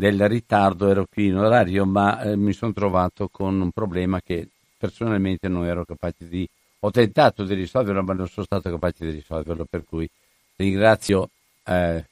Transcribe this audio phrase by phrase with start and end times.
[0.00, 4.48] del ritardo, ero qui in orario, ma eh, mi sono trovato con un problema che
[4.76, 6.48] personalmente non ero capace di...
[6.80, 10.08] Ho tentato di risolverlo, ma non sono stato capace di risolverlo, per cui
[10.56, 11.28] ringrazio
[11.64, 12.06] eh,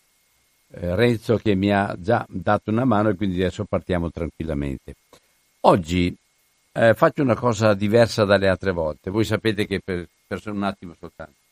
[0.70, 4.94] eh, Renzo che mi ha già dato una mano e quindi adesso partiamo tranquillamente.
[5.60, 6.14] Oggi
[6.72, 9.08] eh, faccio una cosa diversa dalle altre volte.
[9.08, 11.47] Voi sapete che per, per un attimo soltanto.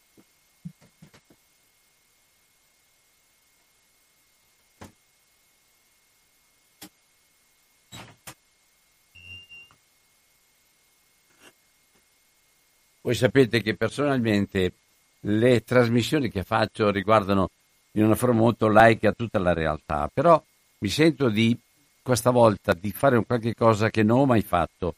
[13.06, 14.72] Voi sapete che personalmente
[15.20, 17.50] le trasmissioni che faccio riguardano
[17.92, 20.42] in una forma molto laica tutta la realtà, però
[20.78, 21.56] mi sento di
[22.02, 24.96] questa volta di fare un qualche cosa che non ho mai fatto,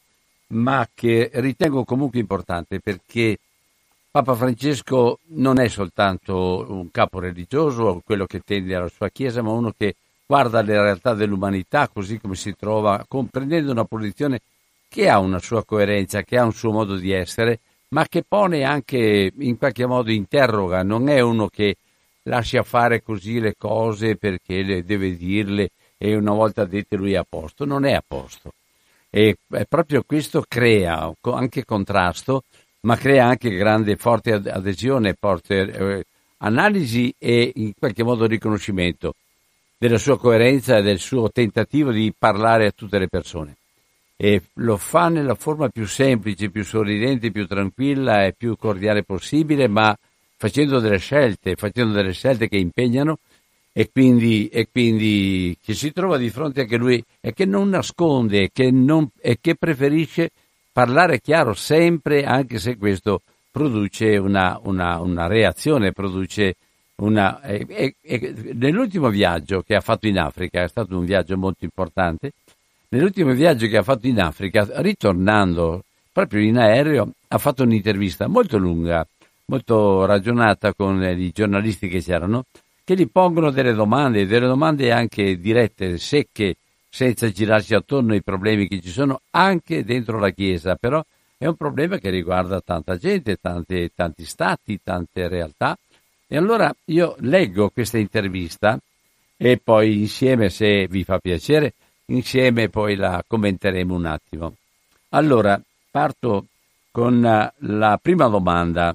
[0.54, 3.38] ma che ritengo comunque importante perché
[4.10, 9.42] Papa Francesco non è soltanto un capo religioso o quello che tende alla sua Chiesa,
[9.42, 14.40] ma uno che guarda le realtà dell'umanità così come si trova, comprendendo una posizione
[14.88, 17.60] che ha una sua coerenza, che ha un suo modo di essere
[17.90, 21.76] ma che pone anche in qualche modo interroga, non è uno che
[22.24, 27.16] lascia fare così le cose perché le deve dirle e una volta dette lui è
[27.16, 28.52] a posto, non è a posto.
[29.10, 29.36] E
[29.68, 32.44] proprio questo crea anche contrasto,
[32.80, 36.04] ma crea anche grande, forte adesione, forte eh,
[36.38, 39.14] analisi e in qualche modo riconoscimento
[39.78, 43.57] della sua coerenza e del suo tentativo di parlare a tutte le persone
[44.20, 49.68] e lo fa nella forma più semplice, più sorridente, più tranquilla e più cordiale possibile,
[49.68, 49.96] ma
[50.36, 53.18] facendo delle scelte, facendo delle scelte che impegnano
[53.72, 58.50] e quindi, e quindi che si trova di fronte anche lui e che non nasconde
[58.52, 60.30] che non, e che preferisce
[60.72, 66.56] parlare chiaro sempre, anche se questo produce una, una, una reazione, produce
[66.96, 67.40] una...
[67.40, 72.32] E, e, nell'ultimo viaggio che ha fatto in Africa, è stato un viaggio molto importante,
[72.90, 78.56] Nell'ultimo viaggio che ha fatto in Africa, ritornando proprio in aereo, ha fatto un'intervista molto
[78.56, 79.06] lunga,
[79.44, 82.44] molto ragionata con i giornalisti che c'erano,
[82.84, 86.56] che gli pongono delle domande, delle domande anche dirette, secche,
[86.88, 91.04] senza girarsi attorno ai problemi che ci sono anche dentro la Chiesa, però
[91.36, 95.76] è un problema che riguarda tanta gente, tante, tanti stati, tante realtà.
[96.26, 98.78] E allora io leggo questa intervista
[99.36, 101.74] e poi insieme, se vi fa piacere,
[102.08, 104.54] insieme poi la commenteremo un attimo.
[105.10, 105.60] Allora,
[105.90, 106.46] parto
[106.90, 108.94] con eh, la prima domanda.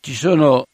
[0.00, 0.66] Ci sono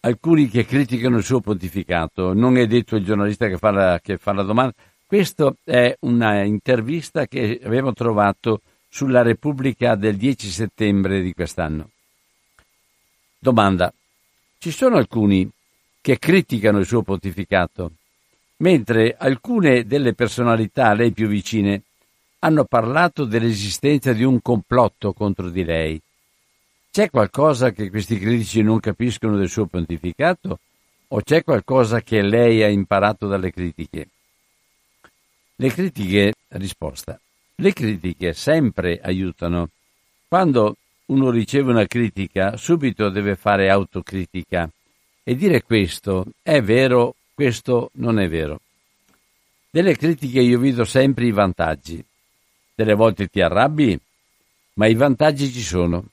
[0.00, 4.18] alcuni che criticano il suo pontificato, non è detto il giornalista che fa la, che
[4.18, 4.72] fa la domanda,
[5.06, 11.90] questa è una intervista che abbiamo trovato sulla Repubblica del 10 settembre di quest'anno.
[13.38, 13.92] Domanda.
[14.58, 15.48] Ci sono alcuni
[16.06, 17.90] che criticano il suo pontificato,
[18.58, 21.82] mentre alcune delle personalità a lei più vicine
[22.38, 26.00] hanno parlato dell'esistenza di un complotto contro di lei.
[26.92, 30.60] C'è qualcosa che questi critici non capiscono del suo pontificato
[31.08, 34.08] o c'è qualcosa che lei ha imparato dalle critiche?
[35.56, 37.18] Le critiche, risposta,
[37.56, 39.70] le critiche sempre aiutano.
[40.28, 40.76] Quando
[41.06, 44.70] uno riceve una critica, subito deve fare autocritica
[45.28, 48.60] e dire questo è vero, questo non è vero.
[49.68, 52.02] Delle critiche io vedo sempre i vantaggi.
[52.72, 53.98] Delle volte ti arrabbi,
[54.74, 56.04] ma i vantaggi ci sono.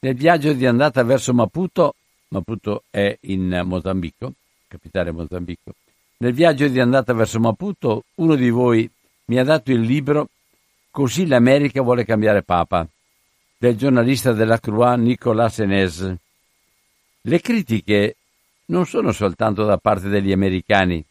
[0.00, 1.94] Nel viaggio di andata verso Maputo,
[2.28, 4.34] Maputo è in Mozambico,
[4.68, 5.72] capitale Mozambico,
[6.18, 8.88] nel viaggio di andata verso Maputo uno di voi
[9.24, 10.28] mi ha dato il libro
[10.90, 12.86] Così l'America vuole cambiare Papa,
[13.56, 16.14] del giornalista della Croix Nicolas Enes.
[17.24, 18.16] Le critiche
[18.66, 21.04] non sono soltanto da parte degli americani,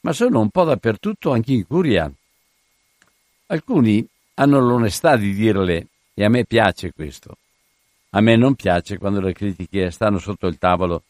[0.00, 2.10] ma sono un po' dappertutto anche in Curia.
[3.48, 7.36] Alcuni hanno l'onestà di dirle e a me piace questo.
[8.10, 11.02] A me non piace quando le critiche stanno sotto il tavolo,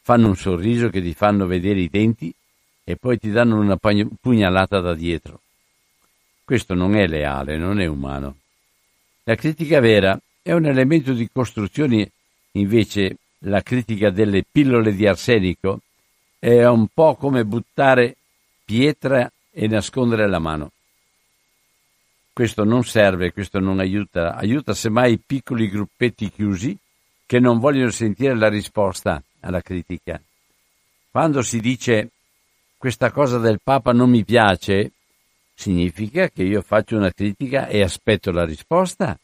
[0.00, 2.32] fanno un sorriso che ti fanno vedere i denti
[2.82, 5.40] e poi ti danno una pugnalata da dietro.
[6.44, 8.36] Questo non è leale, non è umano.
[9.24, 12.10] La critica vera è un elemento di costruzione,
[12.52, 15.80] invece la critica delle pillole di arsenico
[16.38, 18.16] è un po' come buttare
[18.64, 20.70] pietra e nascondere la mano.
[22.32, 26.76] Questo non serve, questo non aiuta, aiuta semmai i piccoli gruppetti chiusi
[27.26, 30.20] che non vogliono sentire la risposta alla critica.
[31.10, 32.10] Quando si dice
[32.76, 34.90] questa cosa del Papa non mi piace,
[35.54, 39.16] significa che io faccio una critica e aspetto la risposta.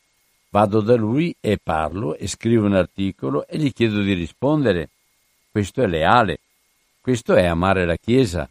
[0.52, 4.88] Vado da lui e parlo e scrivo un articolo e gli chiedo di rispondere.
[5.48, 6.40] Questo è leale,
[7.00, 8.48] questo è amare la Chiesa.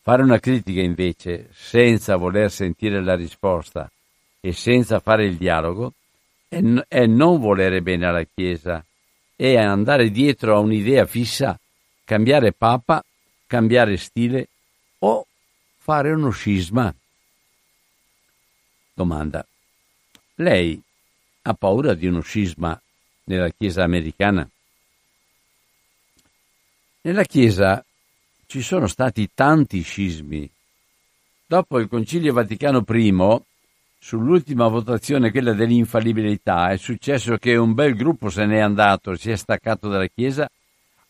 [0.00, 3.90] Fare una critica invece senza voler sentire la risposta
[4.40, 5.92] e senza fare il dialogo
[6.48, 8.82] è, non volere bene alla Chiesa,
[9.34, 11.58] è andare dietro a un'idea fissa,
[12.04, 13.04] cambiare papa,
[13.46, 14.48] cambiare stile
[15.00, 15.26] o
[15.76, 16.94] fare uno scisma.
[18.94, 19.44] Domanda.
[20.36, 20.82] Lei
[21.48, 22.78] ha paura di uno scisma
[23.24, 24.48] nella Chiesa americana?
[27.02, 27.84] Nella Chiesa
[28.46, 30.50] ci sono stati tanti scismi.
[31.46, 33.40] Dopo il Concilio Vaticano I,
[33.98, 39.36] sull'ultima votazione, quella dell'infallibilità, è successo che un bel gruppo se n'è andato, si è
[39.36, 40.50] staccato dalla Chiesa,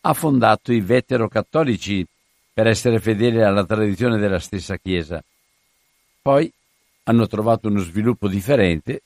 [0.01, 2.05] ha fondato i vetero-cattolici
[2.53, 5.23] per essere fedeli alla tradizione della stessa Chiesa.
[6.21, 6.51] Poi
[7.05, 9.01] hanno trovato uno sviluppo differente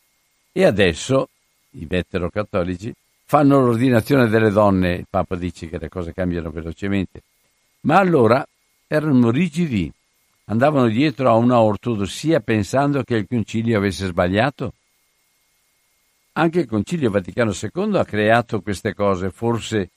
[0.52, 1.30] e adesso
[1.72, 2.94] i vetero-cattolici
[3.26, 4.96] fanno l'ordinazione delle donne.
[4.96, 7.22] Il Papa dice che le cose cambiano velocemente.
[7.82, 8.46] Ma allora
[8.88, 9.92] erano rigidi,
[10.46, 14.74] andavano dietro a una ortodossia pensando che il concilio avesse sbagliato.
[16.34, 19.90] Anche il concilio Vaticano II ha creato queste cose, forse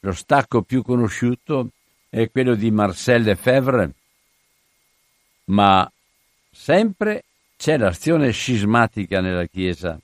[0.00, 1.70] lo stacco più conosciuto
[2.08, 3.90] è quello di Marcel Lefebvre,
[5.44, 5.90] ma
[6.50, 7.24] sempre
[7.58, 10.00] c'è l'azione scismatica nella Chiesa.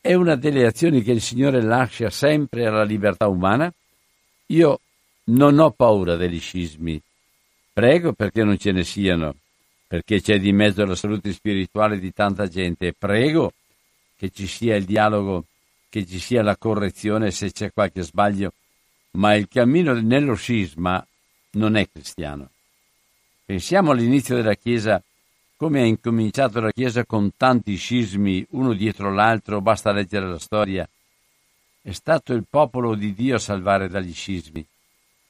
[0.00, 3.72] È una delle azioni che il Signore lascia sempre alla libertà umana.
[4.48, 4.80] Io
[5.24, 7.00] non ho paura degli scismi.
[7.72, 9.34] Prego perché non ce ne siano,
[9.86, 12.92] perché c'è di mezzo la salute spirituale di tanta gente.
[12.92, 13.52] Prego
[14.16, 15.44] che ci sia il dialogo,
[15.88, 18.52] che ci sia la correzione se c'è qualche sbaglio
[19.16, 21.04] ma il cammino nello scisma
[21.52, 22.50] non è cristiano.
[23.44, 25.02] Pensiamo all'inizio della Chiesa,
[25.56, 30.88] come ha incominciato la Chiesa con tanti scismi uno dietro l'altro, basta leggere la storia.
[31.80, 34.64] È stato il popolo di Dio a salvare dagli scismi.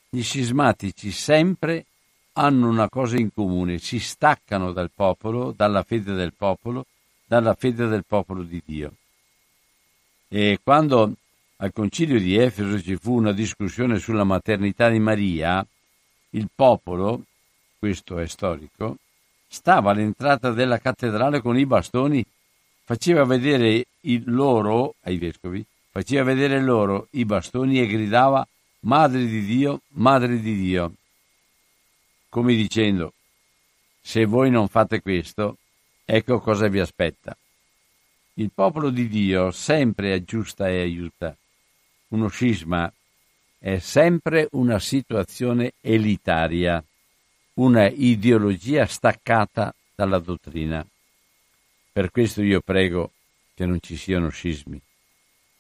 [0.09, 1.85] Gli scismatici sempre
[2.33, 6.87] hanno una cosa in comune, si staccano dal popolo, dalla fede del popolo,
[7.25, 8.93] dalla fede del popolo di Dio.
[10.29, 11.15] E quando
[11.57, 15.65] al concilio di Efeso ci fu una discussione sulla maternità di Maria,
[16.31, 17.23] il popolo,
[17.79, 18.97] questo è storico,
[19.47, 22.25] stava all'entrata della cattedrale con i bastoni,
[22.85, 23.87] faceva vedere
[24.25, 28.47] loro, ai vescovi, faceva vedere loro i bastoni e gridava
[28.81, 30.93] Madre di Dio, Madre di Dio,
[32.29, 33.13] come dicendo,
[34.01, 35.57] se voi non fate questo,
[36.05, 37.37] ecco cosa vi aspetta.
[38.35, 41.35] Il popolo di Dio sempre aggiusta e aiuta.
[42.09, 42.93] Uno scisma
[43.59, 46.85] è sempre una situazione elitaria,
[47.57, 50.87] una ideologia staccata dalla dottrina.
[51.93, 53.13] Per questo io prego
[53.55, 54.81] che non ci siano scismi,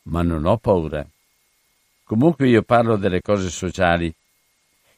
[0.02, 1.06] ma non ho paura.
[2.04, 4.12] Comunque io parlo delle cose sociali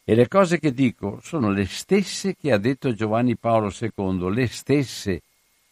[0.04, 4.48] e le cose che dico sono le stesse che ha detto Giovanni Paolo II, le
[4.48, 5.22] stesse.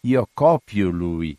[0.02, 1.36] Io copio lui.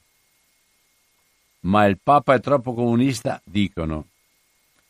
[1.61, 4.07] Ma il Papa è troppo comunista, dicono.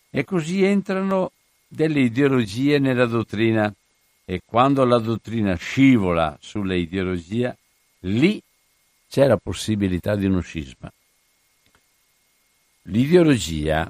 [0.10, 1.32] E così entrano
[1.68, 3.72] delle ideologie nella dottrina
[4.30, 7.56] e quando la dottrina scivola sulle ideologie,
[8.00, 8.42] lì
[9.08, 10.92] c'è la possibilità di uno scisma.
[12.90, 13.90] L'ideologia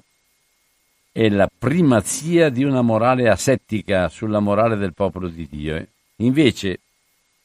[1.12, 5.88] è la primazia di una morale asettica sulla morale del popolo di Dio.
[6.17, 6.82] Invece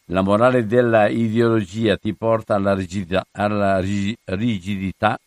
[0.07, 5.19] la morale della ideologia ti porta alla rigidità, alla rigidità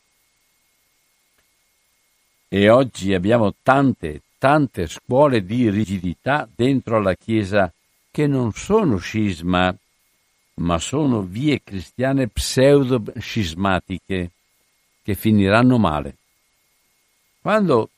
[2.47, 7.73] e oggi abbiamo tante, tante scuole di rigidità dentro la Chiesa
[8.11, 9.75] che non sono scisma,
[10.61, 14.29] ma sono vie cristiane pseudo-scismatiche
[15.01, 16.17] che finiranno male.
[17.41, 17.89] Quando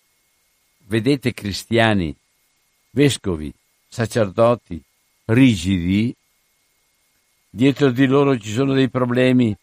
[0.86, 2.16] vedete cristiani,
[2.92, 3.54] vescovi,
[3.90, 4.82] sacerdoti
[5.26, 6.16] rigidi,
[7.50, 9.54] dietro di loro ci sono dei problemi,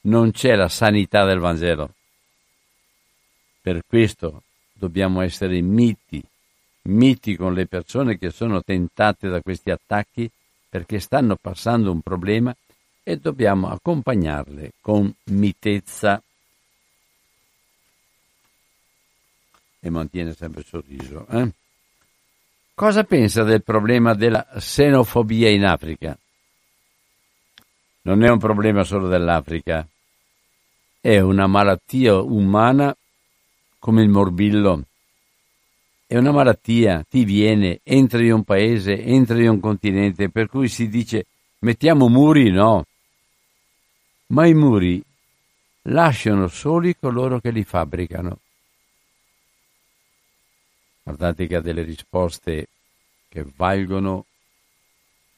[0.00, 1.94] non c'è la sanità del Vangelo.
[3.62, 4.42] Per questo
[4.84, 6.22] dobbiamo essere miti,
[6.82, 10.30] miti con le persone che sono tentate da questi attacchi
[10.68, 12.54] perché stanno passando un problema
[13.02, 16.22] e dobbiamo accompagnarle con mitezza.
[19.80, 21.26] E mantiene sempre il sorriso.
[21.28, 21.50] Eh?
[22.74, 26.18] Cosa pensa del problema della xenofobia in Africa?
[28.02, 29.86] Non è un problema solo dell'Africa,
[31.00, 32.94] è una malattia umana
[33.84, 34.82] come il morbillo.
[36.06, 40.68] È una malattia, ti viene, entri in un paese, entri in un continente, per cui
[40.68, 41.26] si dice
[41.58, 42.86] mettiamo muri, no.
[44.28, 45.04] Ma i muri
[45.82, 48.38] lasciano soli coloro che li fabbricano.
[51.02, 52.68] Guardate che ha delle risposte
[53.28, 54.24] che valgono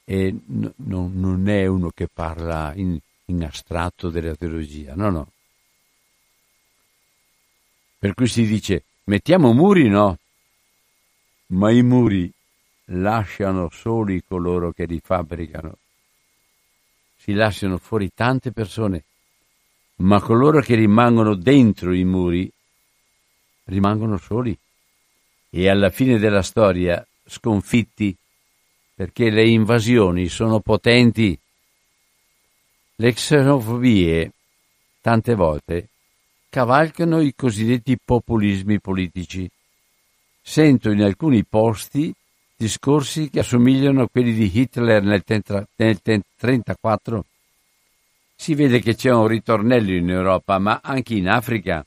[0.05, 5.31] e n- non è uno che parla in, in astratto della teologia, no, no.
[7.99, 10.19] Per cui si dice mettiamo muri, no?
[11.49, 12.31] Ma i muri
[12.87, 15.77] lasciano soli coloro che li fabbricano.
[17.17, 19.05] Si lasciano fuori tante persone,
[19.97, 22.51] ma coloro che rimangono dentro i muri
[23.65, 24.57] rimangono soli
[25.51, 28.17] e alla fine della storia sconfitti
[28.95, 31.39] perché le invasioni sono potenti.
[32.99, 34.33] Le xenofobie
[35.01, 35.89] tante volte
[36.57, 39.47] cavalcano i cosiddetti populismi politici.
[40.41, 42.11] Sento in alcuni posti
[42.57, 47.25] discorsi che assomigliano a quelli di Hitler nel 1934.
[48.35, 51.85] Si vede che c'è un ritornello in Europa, ma anche in Africa.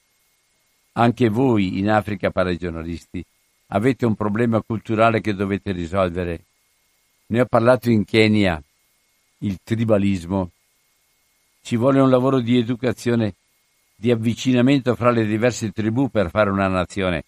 [0.92, 3.26] Anche voi in Africa, paragiornalisti,
[3.70, 6.44] avete un problema culturale che dovete risolvere.
[7.30, 8.62] Ne ho parlato in Kenya,
[9.40, 10.52] il tribalismo.
[11.60, 13.34] Ci vuole un lavoro di educazione
[14.00, 17.26] di avvicinamento fra le diverse tribù per fare una nazione.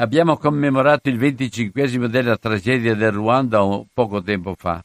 [0.00, 3.60] Abbiamo commemorato il 25 della tragedia del Ruanda
[3.92, 4.84] poco tempo fa,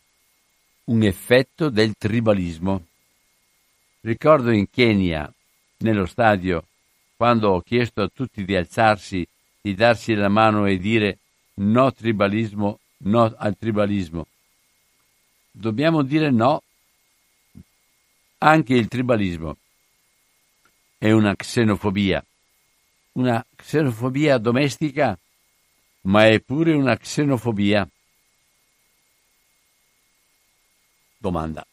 [0.85, 2.85] un effetto del tribalismo.
[4.01, 5.31] Ricordo in Kenya,
[5.77, 6.65] nello stadio,
[7.15, 9.27] quando ho chiesto a tutti di alzarsi,
[9.59, 11.17] di darsi la mano e dire
[11.55, 14.27] no tribalismo, no al tribalismo.
[15.49, 16.61] Dobbiamo dire no
[18.43, 19.57] anche il tribalismo
[20.97, 22.23] è una xenofobia,
[23.13, 25.17] una xenofobia domestica,
[26.01, 27.87] ma è pure una xenofobia.
[31.17, 31.65] Domanda.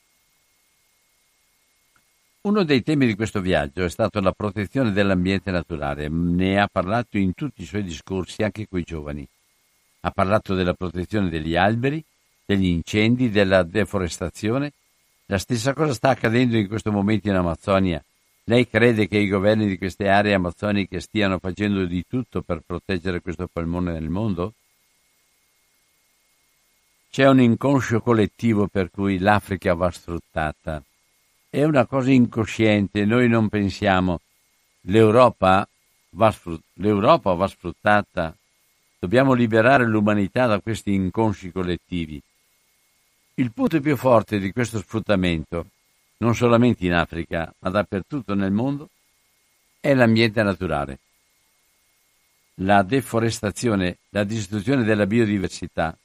[2.43, 6.09] Uno dei temi di questo viaggio è stato la protezione dell'ambiente naturale.
[6.09, 9.27] Ne ha parlato in tutti i suoi discorsi, anche coi giovani.
[10.03, 12.03] Ha parlato della protezione degli alberi,
[12.45, 14.73] degli incendi, della deforestazione
[15.31, 18.03] la stessa cosa sta accadendo in questo momento in Amazzonia.
[18.45, 23.21] Lei crede che i governi di queste aree amazzoniche stiano facendo di tutto per proteggere
[23.21, 24.55] questo polmone del mondo?
[27.13, 30.83] C'è un inconscio collettivo per cui l'Africa va sfruttata.
[31.49, 34.21] È una cosa incosciente, noi non pensiamo.
[34.83, 35.69] L'Europa
[36.11, 36.35] va,
[36.75, 38.35] L'Europa va sfruttata.
[38.99, 42.21] Dobbiamo liberare l'umanità da questi inconsci collettivi.
[43.35, 45.67] Il punto più forte di questo sfruttamento,
[46.19, 48.91] non solamente in Africa, ma dappertutto nel mondo,
[49.81, 50.99] è l'ambiente naturale.
[52.57, 55.97] La deforestazione, la distruzione della biodiversità.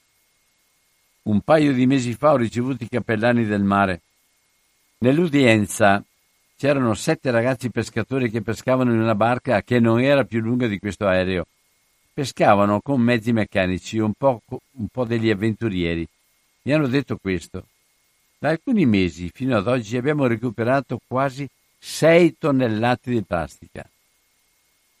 [1.22, 4.00] Un paio di mesi fa ho ricevuto i cappellani del mare.
[4.98, 6.02] Nell'udienza
[6.56, 10.78] c'erano sette ragazzi pescatori che pescavano in una barca che non era più lunga di
[10.78, 11.46] questo aereo.
[12.14, 16.08] Pescavano con mezzi meccanici, un po', un po degli avventurieri
[16.66, 17.68] mi hanno detto questo.
[18.38, 23.88] Da alcuni mesi fino ad oggi abbiamo recuperato quasi 6 tonnellate di plastica.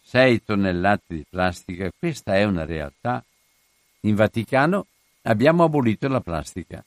[0.02, 3.22] 6 tonnellate di plastica, questa è una realtà.
[4.02, 4.86] In Vaticano
[5.22, 6.84] abbiamo abolito la plastica.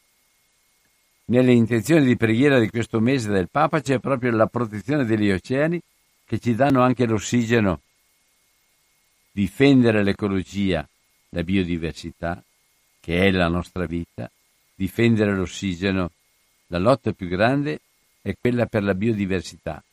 [1.26, 5.80] Nelle intenzioni di preghiera di questo mese del Papa c'è proprio la protezione degli oceani
[6.26, 7.82] che ci danno anche l'ossigeno.
[9.30, 10.88] Difendere l'ecologia,
[11.30, 12.42] la biodiversità,
[13.02, 14.32] che è la nostra vita,
[14.80, 16.12] difendere l'ossigeno.
[16.68, 17.82] La lotta più grande
[18.22, 19.84] è quella per la biodiversità.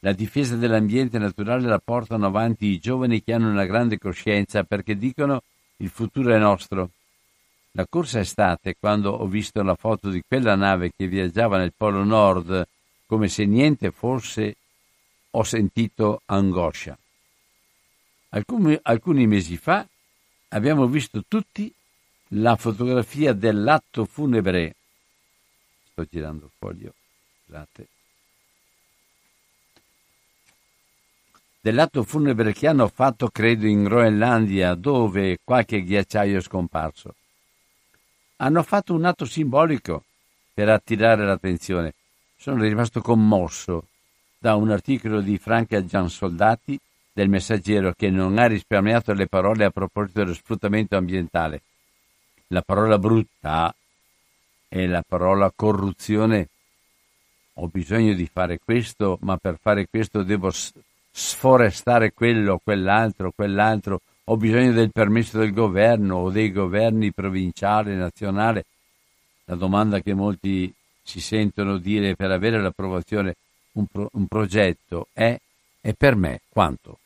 [0.00, 4.96] La difesa dell'ambiente naturale la portano avanti i giovani che hanno una grande coscienza perché
[4.96, 5.42] dicono
[5.78, 6.90] il futuro è nostro.
[7.72, 12.04] La corsa estate, quando ho visto la foto di quella nave che viaggiava nel Polo
[12.04, 12.68] Nord
[13.06, 14.54] come se niente fosse,
[15.30, 16.96] ho sentito angoscia.
[18.28, 19.84] Alcuni, alcuni mesi fa
[20.50, 21.73] abbiamo visto tutti
[22.36, 24.74] la fotografia dell'atto funebre.
[25.90, 26.94] Sto girando il foglio,
[27.44, 27.88] scusate.
[31.60, 37.14] Dell'atto funebre che hanno fatto, credo, in Groenlandia, dove qualche ghiacciaio è scomparso.
[38.36, 40.04] Hanno fatto un atto simbolico
[40.52, 41.94] per attirare l'attenzione.
[42.36, 43.86] Sono rimasto commosso
[44.36, 46.78] da un articolo di Franca Giansoldati
[47.12, 51.62] del Messaggero che non ha risparmiato le parole a proposito dello sfruttamento ambientale.
[52.48, 53.74] La parola brutta
[54.68, 56.48] è la parola corruzione.
[57.54, 60.50] Ho bisogno di fare questo, ma per fare questo devo
[61.10, 64.00] sforestare quello, quell'altro, quell'altro.
[64.24, 68.62] Ho bisogno del permesso del governo o dei governi provinciali, nazionali.
[69.44, 70.72] La domanda che molti
[71.02, 73.36] si sentono dire per avere l'approvazione
[73.72, 75.38] un, pro, un progetto è
[75.80, 76.98] e per me quanto?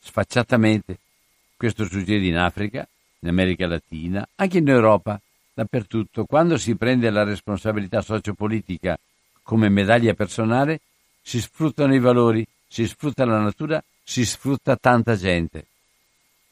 [0.00, 0.98] Sfacciatamente.
[1.56, 2.88] Questo succede in Africa,
[3.20, 5.20] in America Latina, anche in Europa,
[5.54, 6.24] dappertutto.
[6.24, 8.98] Quando si prende la responsabilità sociopolitica
[9.42, 10.80] come medaglia personale,
[11.22, 15.66] si sfruttano i valori, si sfrutta la natura, si sfrutta tanta gente.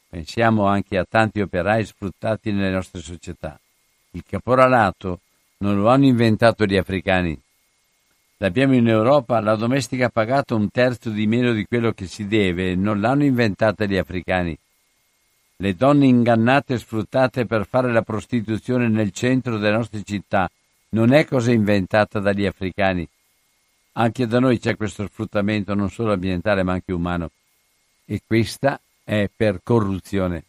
[0.08, 3.58] Pensiamo anche a tanti operai sfruttati nelle nostre società.
[4.12, 5.20] Il caporalato
[5.58, 7.38] non lo hanno inventato gli africani.
[8.38, 12.26] L'abbiamo in Europa, la domestica ha pagato un terzo di meno di quello che si
[12.26, 14.56] deve, non l'hanno inventata gli africani.
[15.56, 20.50] Le donne ingannate e sfruttate per fare la prostituzione nel centro delle nostre città
[20.90, 23.08] non è cosa inventata dagli africani.
[23.92, 27.30] Anche da noi c'è questo sfruttamento non solo ambientale ma anche umano.
[28.04, 30.44] E questa è per corruzione.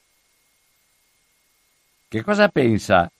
[2.08, 3.12] Che cosa pensa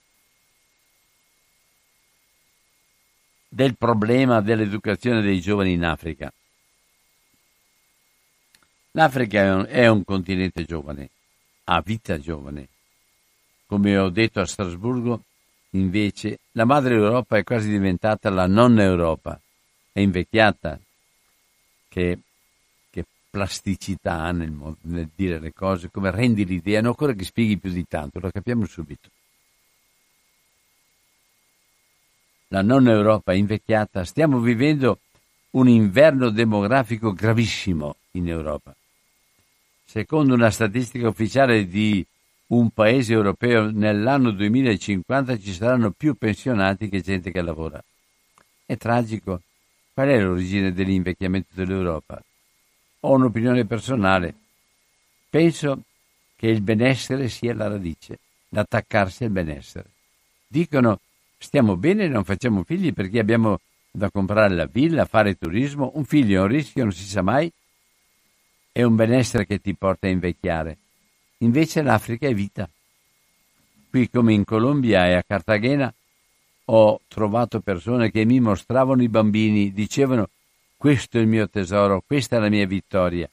[3.48, 6.32] del problema dell'educazione dei giovani in Africa?
[8.92, 11.10] L'Africa è un, è un continente giovane,
[11.68, 12.68] ha vita giovane.
[13.66, 15.22] Come ho detto a Strasburgo,
[15.70, 19.40] invece, la madre Europa è quasi diventata la nonna Europa
[19.92, 20.78] è invecchiata,
[21.88, 22.18] che,
[22.90, 24.52] che plasticità nel,
[24.82, 28.30] nel, dire le cose, come rendi l'idea, non occorre che spieghi più di tanto, lo
[28.30, 29.08] capiamo subito.
[32.48, 35.00] La nonna Europa è invecchiata, stiamo vivendo
[35.52, 38.76] un inverno demografico gravissimo in Europa.
[39.96, 42.06] Secondo una statistica ufficiale di
[42.48, 47.82] un paese europeo, nell'anno 2050 ci saranno più pensionati che gente che lavora.
[48.66, 49.40] È tragico
[49.94, 52.22] Qual è l'origine dell'invecchiamento dell'Europa?
[53.00, 54.34] Ho un'opinione personale.
[55.30, 55.84] Penso
[56.36, 58.18] che il benessere sia la radice,
[58.50, 59.88] l'attaccarsi al benessere.
[60.46, 61.00] Dicono
[61.38, 66.04] stiamo bene e non facciamo figli perché abbiamo da comprare la villa, fare turismo, un
[66.04, 67.50] figlio è un rischio, non si sa mai,
[68.76, 70.76] è un benessere che ti porta a invecchiare.
[71.38, 72.68] Invece l'Africa è vita.
[73.88, 75.90] Qui come in Colombia e a Cartagena
[76.66, 80.28] ho trovato persone che mi mostravano i bambini, dicevano
[80.76, 83.26] questo è il mio tesoro, questa è la mia vittoria.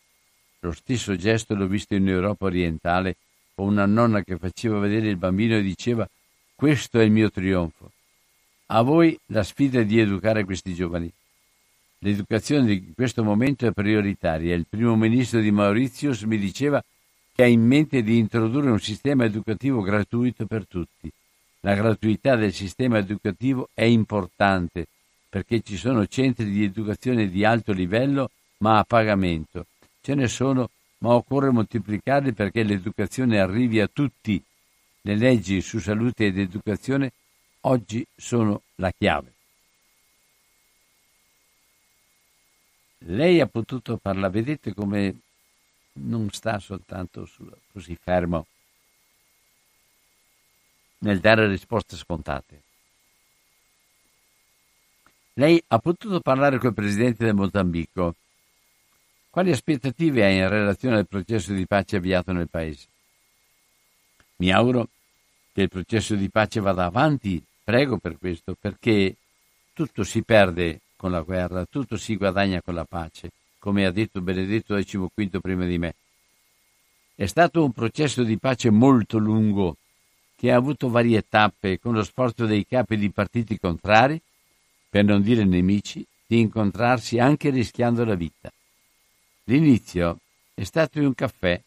[0.62, 3.18] Lo stesso gesto l'ho visto in Europa orientale,
[3.54, 6.08] con una nonna che faceva vedere il bambino e diceva
[6.56, 7.92] questo è il mio trionfo.
[8.68, 11.12] A voi la sfida di educare questi giovani.
[12.04, 14.54] L'educazione di questo momento è prioritaria.
[14.56, 16.84] Il primo ministro di Mauritius mi diceva
[17.34, 21.12] che ha in mente di introdurre un sistema educativo gratuito per tutti
[21.66, 24.88] la gratuità del sistema educativo è importante
[25.30, 29.68] perché ci sono centri di educazione di alto livello ma a pagamento.
[30.02, 34.44] Ce ne sono, ma occorre moltiplicarli perché l'educazione arrivi a tutti.
[35.02, 37.12] Le leggi su salute ed educazione
[37.62, 39.33] oggi sono la chiave.
[43.06, 45.16] Lei ha potuto parlare, vedete come
[45.94, 48.48] non sta soltanto su, così fermo
[51.00, 52.62] nel dare risposte scontate.
[55.34, 58.16] Lei ha potuto parlare col presidente del Mozambico.
[59.30, 62.88] Quali aspettative ha in relazione al processo di pace avviato nel paese?
[64.38, 64.88] Mi auguro
[65.52, 69.16] che il processo di pace vada avanti, prego per questo, perché
[69.74, 74.22] tutto si perde con la guerra, tutto si guadagna con la pace, come ha detto
[74.22, 75.96] Benedetto XV prima di me.
[77.14, 79.76] È stato un processo di pace molto lungo
[80.38, 84.18] che ha avuto varie tappe con lo sforzo dei capi di partiti contrari,
[84.90, 88.50] per non dire nemici, di incontrarsi anche rischiando la vita.
[89.44, 90.20] L'inizio
[90.54, 91.62] è stato in un caffè,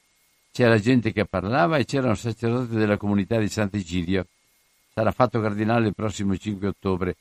[0.51, 4.29] c'era gente che parlava e c'era un sacerdote della comunità di Sant'Egidio,
[4.95, 7.17] sarà fatto cardinale il prossimo 5 ottobre,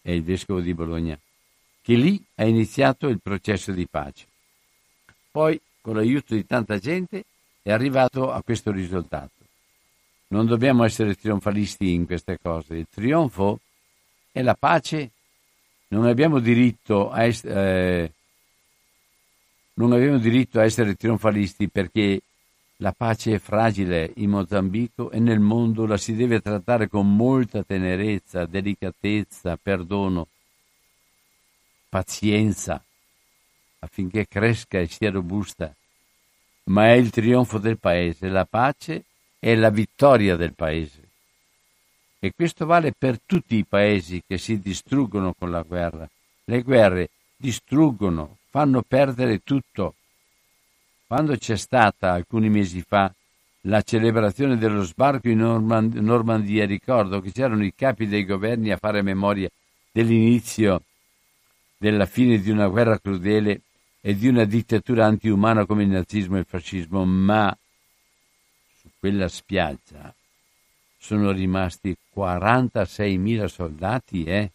[0.00, 1.20] è il vescovo di Bologna,
[1.90, 4.24] che lì ha iniziato il processo di pace.
[5.28, 7.24] Poi, con l'aiuto di tanta gente,
[7.62, 9.32] è arrivato a questo risultato.
[10.28, 12.76] Non dobbiamo essere trionfalisti in queste cose.
[12.76, 13.58] Il trionfo
[14.30, 15.10] è la pace.
[15.88, 18.12] Non abbiamo diritto a, es- eh,
[19.74, 22.22] abbiamo diritto a essere trionfalisti perché
[22.76, 27.64] la pace è fragile in Mozambico e nel mondo la si deve trattare con molta
[27.64, 30.28] tenerezza, delicatezza, perdono,
[31.90, 32.82] pazienza
[33.80, 35.74] affinché cresca e sia robusta.
[36.64, 39.04] Ma è il trionfo del paese, la pace
[39.38, 41.08] è la vittoria del paese.
[42.20, 46.08] E questo vale per tutti i paesi che si distruggono con la guerra.
[46.44, 49.94] Le guerre distruggono, fanno perdere tutto.
[51.06, 53.12] Quando c'è stata alcuni mesi fa
[53.64, 58.76] la celebrazione dello sbarco in Normand- Normandia, ricordo che c'erano i capi dei governi a
[58.76, 59.48] fare memoria
[59.90, 60.82] dell'inizio
[61.80, 63.62] della fine di una guerra crudele
[64.02, 67.56] e di una dittatura antiumana come il nazismo e il fascismo, ma
[68.98, 70.14] quella spiaggia
[70.98, 74.50] sono rimasti 46.000 soldati, eh?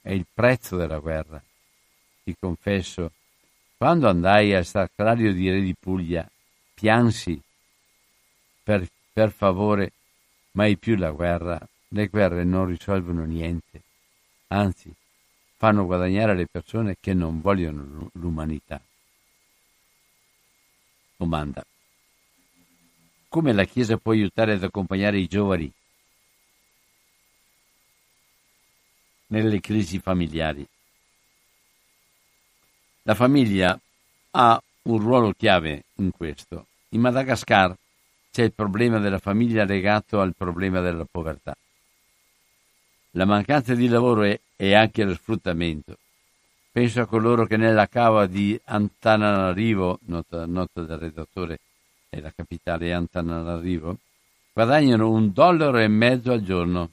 [0.00, 1.40] È il prezzo della guerra.
[2.24, 3.12] Ti confesso,
[3.76, 6.28] quando andai al sacrario di Re di Puglia,
[6.74, 7.40] piansi
[8.64, 9.92] per, per favore,
[10.52, 11.60] mai più la guerra.
[11.90, 13.82] Le guerre non risolvono niente,
[14.48, 14.92] anzi,
[15.64, 18.78] fanno guadagnare le persone che non vogliono l'umanità.
[21.16, 21.64] Domanda
[23.30, 25.72] come la Chiesa può aiutare ad accompagnare i giovani
[29.28, 30.68] nelle crisi familiari.
[33.04, 33.80] La famiglia
[34.32, 36.66] ha un ruolo chiave in questo.
[36.90, 37.74] In Madagascar
[38.30, 41.56] c'è il problema della famiglia legato al problema della povertà.
[43.16, 45.96] La mancanza di lavoro è, è anche lo sfruttamento.
[46.72, 51.60] Penso a coloro che nella cava di Antananarivo, nota, nota del redattore,
[52.08, 53.98] è la capitale Antananarivo,
[54.52, 56.90] guadagnano un dollaro e mezzo al giorno.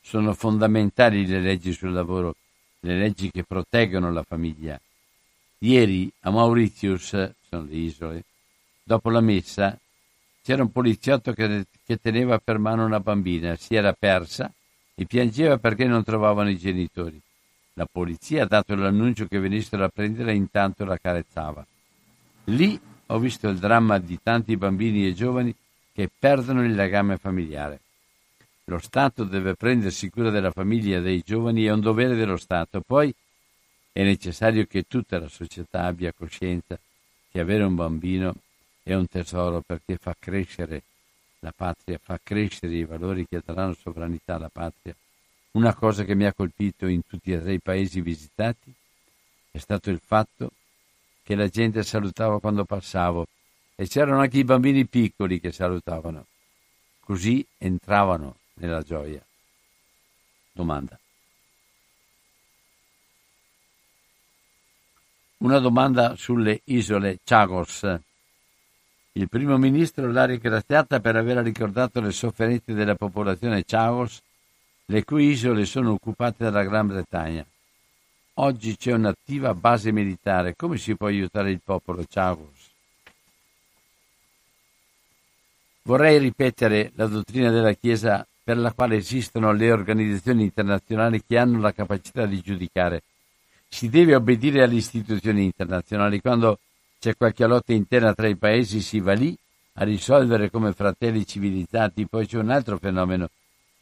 [0.00, 2.36] Sono fondamentali le leggi sul lavoro,
[2.80, 4.80] le leggi che proteggono la famiglia.
[5.58, 7.08] Ieri a Mauritius,
[7.48, 8.24] sono le isole,
[8.84, 9.76] dopo la messa,
[10.42, 14.52] c'era un poliziotto che, che teneva per mano una bambina, si era persa
[14.94, 17.20] e piangeva perché non trovavano i genitori.
[17.74, 21.64] La polizia ha dato l'annuncio che venissero a prendere e intanto la carezzava.
[22.46, 25.54] Lì ho visto il dramma di tanti bambini e giovani
[25.92, 27.80] che perdono il legame familiare.
[28.64, 32.80] Lo Stato deve prendersi cura della famiglia e dei giovani, è un dovere dello Stato.
[32.80, 33.14] Poi
[33.92, 36.78] è necessario che tutta la società abbia coscienza
[37.30, 38.34] che avere un bambino
[38.82, 40.82] è un tesoro perché fa crescere
[41.40, 44.94] la patria, fa crescere i valori che daranno sovranità alla patria.
[45.52, 48.72] Una cosa che mi ha colpito in tutti e tre i paesi visitati
[49.50, 50.52] è stato il fatto
[51.22, 53.26] che la gente salutava quando passavo
[53.74, 56.26] e c'erano anche i bambini piccoli che salutavano.
[57.00, 59.24] Così entravano nella gioia.
[60.52, 60.98] Domanda.
[65.38, 67.84] Una domanda sulle isole Chagos.
[69.14, 74.22] Il primo ministro l'ha ringraziata per aver ricordato le sofferenze della popolazione Chagos,
[74.86, 77.44] le cui isole sono occupate dalla Gran Bretagna.
[78.34, 80.56] Oggi c'è un'attiva base militare.
[80.56, 82.70] Come si può aiutare il popolo Chagos?
[85.82, 91.60] Vorrei ripetere la dottrina della Chiesa per la quale esistono le organizzazioni internazionali che hanno
[91.60, 93.02] la capacità di giudicare.
[93.68, 96.20] Si deve obbedire alle istituzioni internazionali.
[96.22, 96.58] Quando
[97.02, 99.36] c'è qualche lotta interna tra i paesi si va lì
[99.72, 102.06] a risolvere come fratelli civilizzati.
[102.06, 103.28] Poi c'è un altro fenomeno.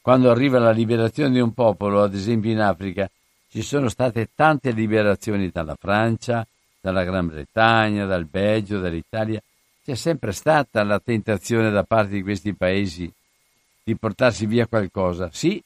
[0.00, 3.10] Quando arriva la liberazione di un popolo, ad esempio in Africa,
[3.50, 6.46] ci sono state tante liberazioni dalla Francia,
[6.80, 9.42] dalla Gran Bretagna, dal Belgio, dall'Italia.
[9.84, 13.12] C'è sempre stata la tentazione da parte di questi paesi
[13.82, 15.28] di portarsi via qualcosa.
[15.30, 15.62] Sì,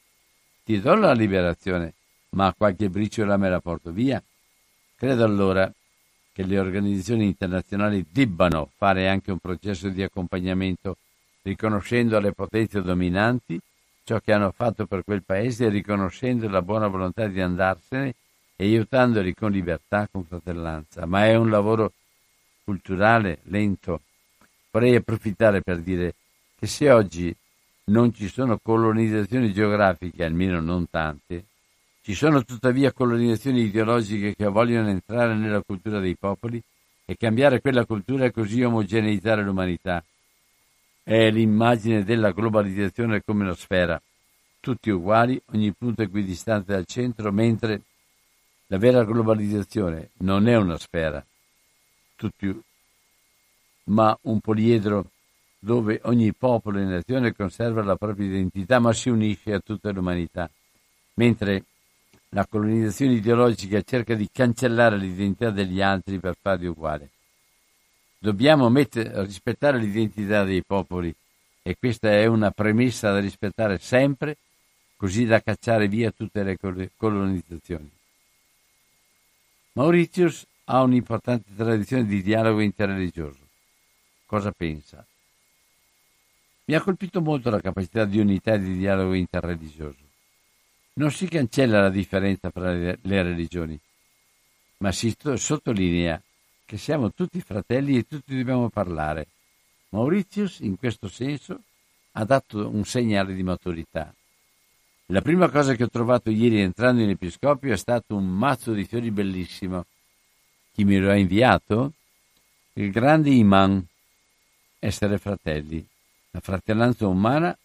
[0.65, 1.93] ti do la liberazione,
[2.31, 4.21] ma qualche briciola me la porto via.
[4.97, 5.73] Credo allora
[6.35, 10.97] che le organizzazioni internazionali debbano fare anche un processo di accompagnamento
[11.43, 13.57] riconoscendo alle potenze dominanti
[14.03, 18.15] ciò che hanno fatto per quel paese riconoscendo la buona volontà di andarsene
[18.57, 21.07] e aiutandoli con libertà, con fratellanza.
[21.07, 21.93] Ma è un lavoro
[22.65, 24.01] culturale lento,
[24.73, 26.15] vorrei approfittare per dire
[26.59, 27.33] che se oggi
[27.85, 31.45] non ci sono colonizzazioni geografiche, almeno non tante,
[32.05, 36.63] ci sono tuttavia colonizzazioni ideologiche che vogliono entrare nella cultura dei popoli
[37.07, 40.05] e cambiare quella cultura e così omogeneizzare l'umanità.
[41.03, 43.99] È l'immagine della globalizzazione come una sfera,
[44.61, 47.81] tutti uguali, ogni punto equidistante dal centro, mentre
[48.67, 51.25] la vera globalizzazione non è una sfera,
[52.17, 52.55] tutti,
[53.85, 55.07] ma un poliedro
[55.59, 60.51] dove ogni popolo e nazione conserva la propria identità ma si unisce a tutta l'umanità,
[61.15, 61.65] mentre
[62.35, 67.09] la colonizzazione ideologica cerca di cancellare l'identità degli altri per farli uguali.
[68.19, 71.15] Dobbiamo mettere, rispettare l'identità dei popoli
[71.63, 74.37] e questa è una premessa da rispettare sempre,
[74.97, 76.59] così da cacciare via tutte le
[76.97, 77.91] colonizzazioni.
[79.75, 83.39] Mauritius ha un'importante tradizione di dialogo interreligioso.
[84.27, 85.07] Cosa pensa?
[86.65, 90.04] Mi ha colpito molto la capacità di unità e di dialogo interreligioso.
[90.97, 93.77] Non si cancella la differenza tra le, religioni,
[94.79, 96.23] ma si sottolinea
[96.65, 99.27] che siamo tutti fratelli e tutti dobbiamo parlare.
[99.89, 101.63] Mauritius, in questo senso,
[102.13, 104.15] ha dato un segnale di maturità.
[105.07, 108.85] La prima cosa che ho trovato ieri entrando in episcopio è stato un mazzo di
[108.85, 109.87] fiori bellissimo.
[110.73, 111.93] Chi me lo ha inviato?
[112.75, 113.85] Il grande imam.
[114.79, 115.85] Essere fratelli.
[116.31, 117.57] La fratellanza umana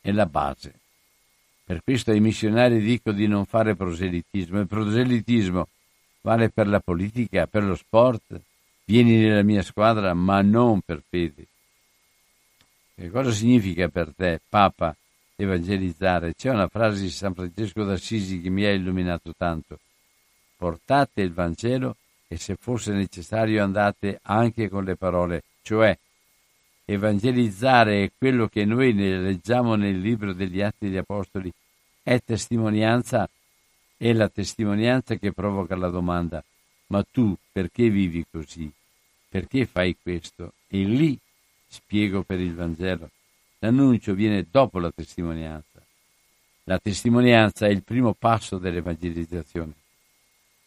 [0.00, 0.85] è la base.
[1.66, 4.60] Per questo ai missionari dico di non fare proselitismo.
[4.60, 5.66] Il proselitismo
[6.20, 8.40] vale per la politica, per lo sport.
[8.84, 11.44] Vieni nella mia squadra, ma non per fede.
[12.94, 14.94] Che cosa significa per te, Papa,
[15.34, 16.36] evangelizzare?
[16.36, 19.80] C'è una frase di San Francesco d'Assisi che mi ha illuminato tanto.
[20.56, 21.96] Portate il Vangelo
[22.28, 25.98] e se fosse necessario andate anche con le parole, cioè
[26.86, 31.52] evangelizzare è quello che noi leggiamo nel libro degli Atti degli Apostoli,
[32.02, 33.28] è testimonianza,
[33.96, 36.42] è la testimonianza che provoca la domanda,
[36.86, 38.70] ma tu perché vivi così?
[39.28, 40.52] Perché fai questo?
[40.68, 41.18] E lì
[41.66, 43.10] spiego per il Vangelo.
[43.58, 45.82] L'annuncio viene dopo la testimonianza.
[46.64, 49.72] La testimonianza è il primo passo dell'evangelizzazione.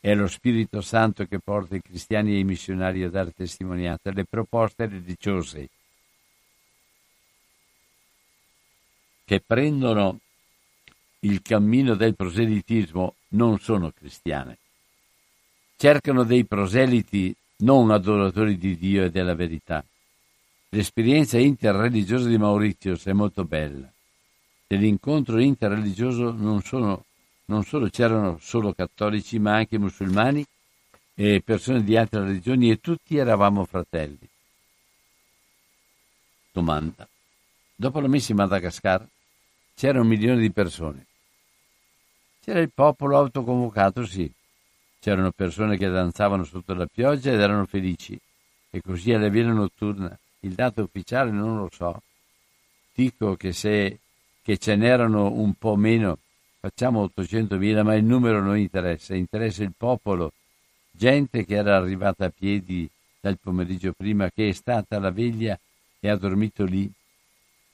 [0.02, 4.12] È lo Spirito Santo che porta i cristiani e i missionari a dare testimonianza.
[4.12, 5.70] Le proposte religiose
[9.30, 10.22] che prendono
[11.20, 14.58] il cammino del proselitismo non sono cristiane.
[15.78, 19.86] Cercano dei proseliti non adoratori di Dio e della verità.
[20.70, 23.88] L'esperienza interreligiosa di Mauritius è molto bella.
[24.66, 27.06] Nell'incontro interreligioso non, sono,
[27.46, 30.44] non solo c'erano solo cattolici, ma anche musulmani
[31.14, 34.28] e persone di altre religioni e tutti eravamo fratelli.
[36.52, 37.08] Domanda.
[37.76, 39.08] Dopo la messa in Madagascar,
[39.80, 41.06] c'era un milione di persone.
[42.42, 44.30] C'era il popolo autoconvocato, sì.
[45.00, 48.20] C'erano persone che danzavano sotto la pioggia ed erano felici.
[48.70, 50.20] E così alla vela notturna.
[50.42, 52.02] Il dato ufficiale non lo so.
[52.94, 54.00] Dico che se
[54.42, 56.18] che ce n'erano un po' meno,
[56.60, 60.34] facciamo 800.000, ma il numero non interessa, interessa il popolo,
[60.92, 62.90] gente che era arrivata a piedi
[63.22, 65.58] dal pomeriggio prima, che è stata alla veglia
[66.02, 66.92] e ha dormito lì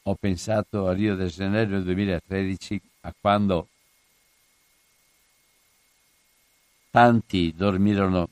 [0.08, 3.70] ho pensato a Rio de Janeiro 2013, a quando
[6.92, 8.30] tanti dormirono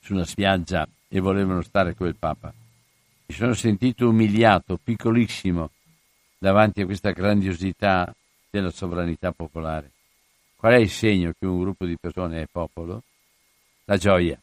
[0.00, 2.52] su una spiaggia e volevano stare con il Papa.
[3.26, 5.70] Mi sono sentito umiliato, piccolissimo,
[6.38, 8.12] davanti a questa grandiosità
[8.50, 9.92] della sovranità popolare.
[10.56, 13.04] Qual è il segno che un gruppo di persone è popolo?
[13.84, 14.40] La gioia.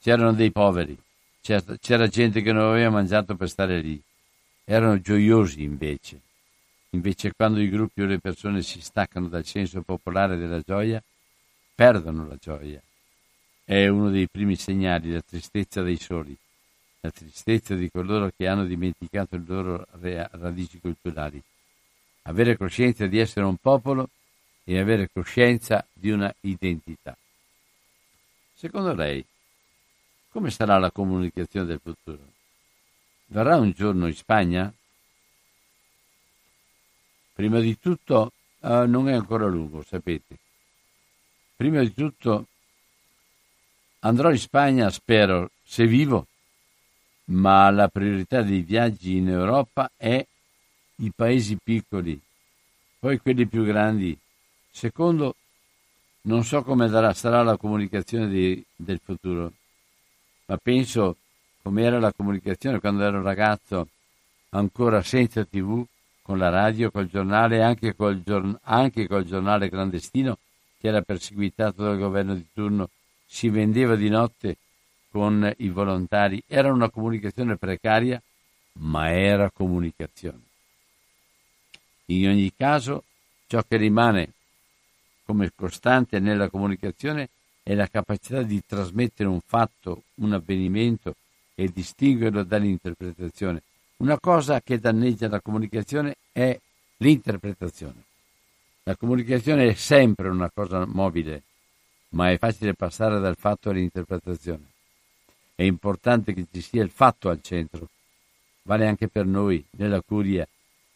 [0.00, 0.96] C'erano dei poveri,
[1.40, 4.00] c'era gente che non aveva mangiato per stare lì,
[4.70, 6.20] erano gioiosi invece.
[6.90, 11.02] Invece quando i gruppi o le persone si staccano dal senso popolare della gioia,
[11.74, 12.80] perdono la gioia.
[13.64, 16.36] È uno dei primi segnali, la tristezza dei soli,
[17.00, 19.86] la tristezza di coloro che hanno dimenticato le loro
[20.32, 21.42] radici culturali.
[22.24, 24.10] Avere coscienza di essere un popolo
[24.64, 27.16] e avere coscienza di una identità.
[28.54, 29.24] Secondo lei,
[30.30, 32.36] come sarà la comunicazione del futuro?
[33.30, 34.72] Verrà un giorno in Spagna?
[37.34, 40.36] Prima di tutto, uh, non è ancora lungo, sapete.
[41.54, 42.46] Prima di tutto
[44.00, 46.26] andrò in Spagna, spero, se vivo,
[47.24, 50.24] ma la priorità dei viaggi in Europa è
[50.96, 52.18] i paesi piccoli,
[52.98, 54.18] poi quelli più grandi.
[54.70, 55.34] Secondo,
[56.22, 59.52] non so come sarà la comunicazione di, del futuro.
[60.46, 61.16] ma penso
[61.68, 63.88] com'era la comunicazione quando ero ragazzo,
[64.50, 65.84] ancora senza tv,
[66.22, 70.38] con la radio, col giornale, anche col, giorn- anche col giornale clandestino
[70.80, 72.88] che era perseguitato dal governo di turno,
[73.26, 74.56] si vendeva di notte
[75.10, 76.42] con i volontari.
[76.46, 78.20] Era una comunicazione precaria,
[78.78, 80.40] ma era comunicazione.
[82.06, 83.04] In ogni caso,
[83.46, 84.32] ciò che rimane
[85.26, 87.28] come costante nella comunicazione
[87.62, 91.14] è la capacità di trasmettere un fatto, un avvenimento
[91.60, 93.62] e distinguerlo dall'interpretazione.
[93.96, 96.56] Una cosa che danneggia la comunicazione è
[96.98, 98.04] l'interpretazione.
[98.84, 101.42] La comunicazione è sempre una cosa mobile,
[102.10, 104.62] ma è facile passare dal fatto all'interpretazione.
[105.56, 107.88] È importante che ci sia il fatto al centro.
[108.62, 110.46] Vale anche per noi, nella curia.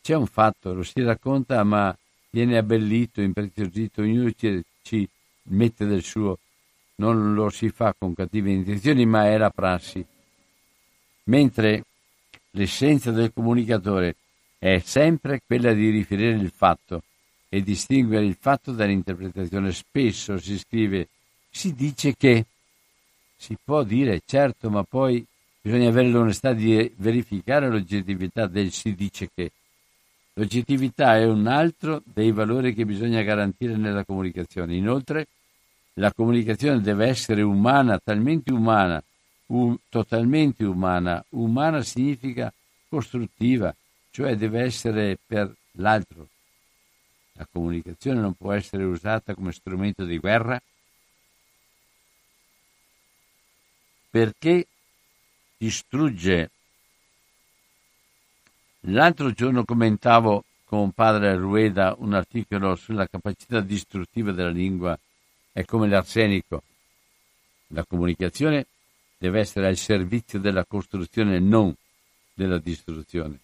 [0.00, 1.94] C'è un fatto, lo si racconta, ma
[2.30, 5.08] viene abbellito, impreziosito, ognuno ci, ci
[5.48, 6.38] mette del suo.
[6.96, 10.06] Non lo si fa con cattive intenzioni, ma è la prassi.
[11.24, 11.84] Mentre
[12.50, 14.16] l'essenza del comunicatore
[14.58, 17.02] è sempre quella di riferire il fatto
[17.48, 19.72] e distinguere il fatto dall'interpretazione.
[19.72, 21.08] Spesso si scrive,
[21.50, 22.46] si dice che,
[23.36, 25.24] si può dire certo, ma poi
[25.60, 29.50] bisogna avere l'onestà di verificare l'oggettività del si dice che.
[30.34, 34.74] L'oggettività è un altro dei valori che bisogna garantire nella comunicazione.
[34.74, 35.26] Inoltre,
[35.94, 39.02] la comunicazione deve essere umana, talmente umana,
[39.52, 41.24] um, totalmente umana.
[41.30, 42.52] Umana significa
[42.88, 43.74] costruttiva,
[44.10, 46.28] cioè deve essere per l'altro,
[47.34, 50.60] la comunicazione non può essere usata come strumento di guerra
[54.10, 54.66] perché
[55.56, 56.50] distrugge.
[58.86, 64.98] L'altro giorno commentavo con padre Rueda un articolo sulla capacità distruttiva della lingua,
[65.52, 66.62] è come l'arsenico.
[67.68, 68.66] La comunicazione
[69.22, 71.72] deve essere al servizio della costruzione, non
[72.34, 73.38] della distruzione.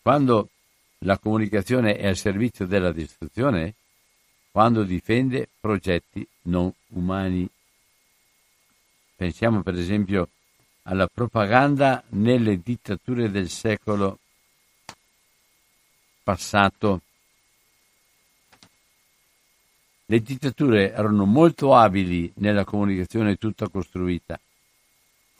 [0.00, 0.48] Quando
[1.00, 3.74] la comunicazione è al servizio della distruzione
[4.50, 7.46] quando difende progetti non umani.
[9.14, 10.30] Pensiamo per esempio
[10.84, 14.18] alla propaganda nelle dittature del secolo
[16.22, 17.02] passato.
[20.06, 24.40] Le dittature erano molto abili nella comunicazione tutta costruita,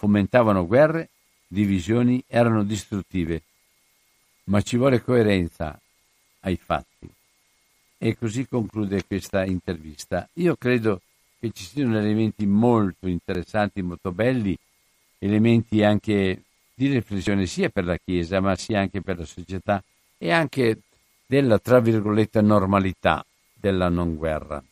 [0.05, 1.09] fomentavano guerre,
[1.47, 3.43] divisioni, erano distruttive
[4.45, 5.79] ma ci vuole coerenza
[6.41, 7.09] ai fatti.
[7.97, 10.29] E così conclude questa intervista.
[10.35, 11.01] Io credo
[11.39, 14.57] che ci siano elementi molto interessanti, molto belli,
[15.19, 16.43] elementi anche
[16.75, 19.83] di riflessione sia per la Chiesa, ma sia anche per la società
[20.19, 20.81] e anche
[21.27, 24.63] della, tra virgolette, normalità della non guerra.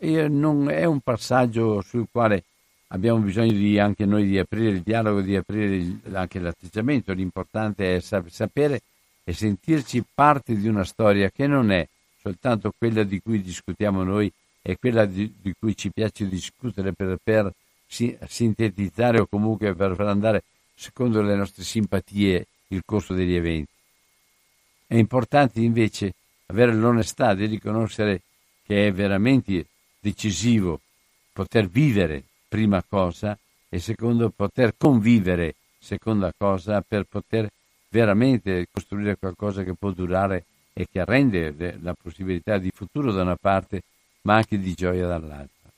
[0.00, 2.42] Non, è un passaggio sul quale
[2.92, 7.12] abbiamo bisogno di, anche noi di aprire il dialogo, di aprire il, anche l'atteggiamento.
[7.12, 8.82] L'importante è sapere
[9.24, 11.86] e sentirci parte di una storia che non è
[12.20, 17.18] soltanto quella di cui discutiamo noi e quella di, di cui ci piace discutere per,
[17.22, 17.52] per
[17.86, 23.70] si, sintetizzare o comunque per, per andare secondo le nostre simpatie il corso degli eventi.
[24.86, 26.12] È importante invece
[26.46, 28.20] avere l'onestà di riconoscere
[28.64, 29.66] che è veramente
[29.98, 30.80] decisivo
[31.32, 33.38] poter vivere prima cosa
[33.70, 37.50] e secondo poter convivere seconda cosa per poter
[37.88, 43.36] veramente costruire qualcosa che può durare e che rende la possibilità di futuro da una
[43.36, 43.80] parte
[44.22, 45.70] ma anche di gioia dall'altra.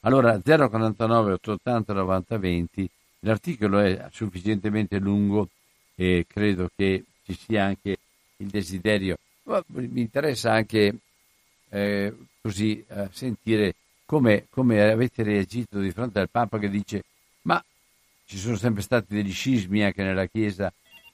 [0.00, 5.50] Allora 049 880 90 20 l'articolo è sufficientemente lungo
[5.94, 7.96] e credo che ci sia anche
[8.38, 9.18] il desiderio,
[9.66, 10.96] mi interessa anche
[11.68, 13.76] eh, così eh, sentire
[14.12, 17.02] come, come avete reagito di fronte al Papa che dice
[17.44, 17.64] ma
[18.26, 20.70] ci sono sempre stati degli scismi anche nella Chiesa.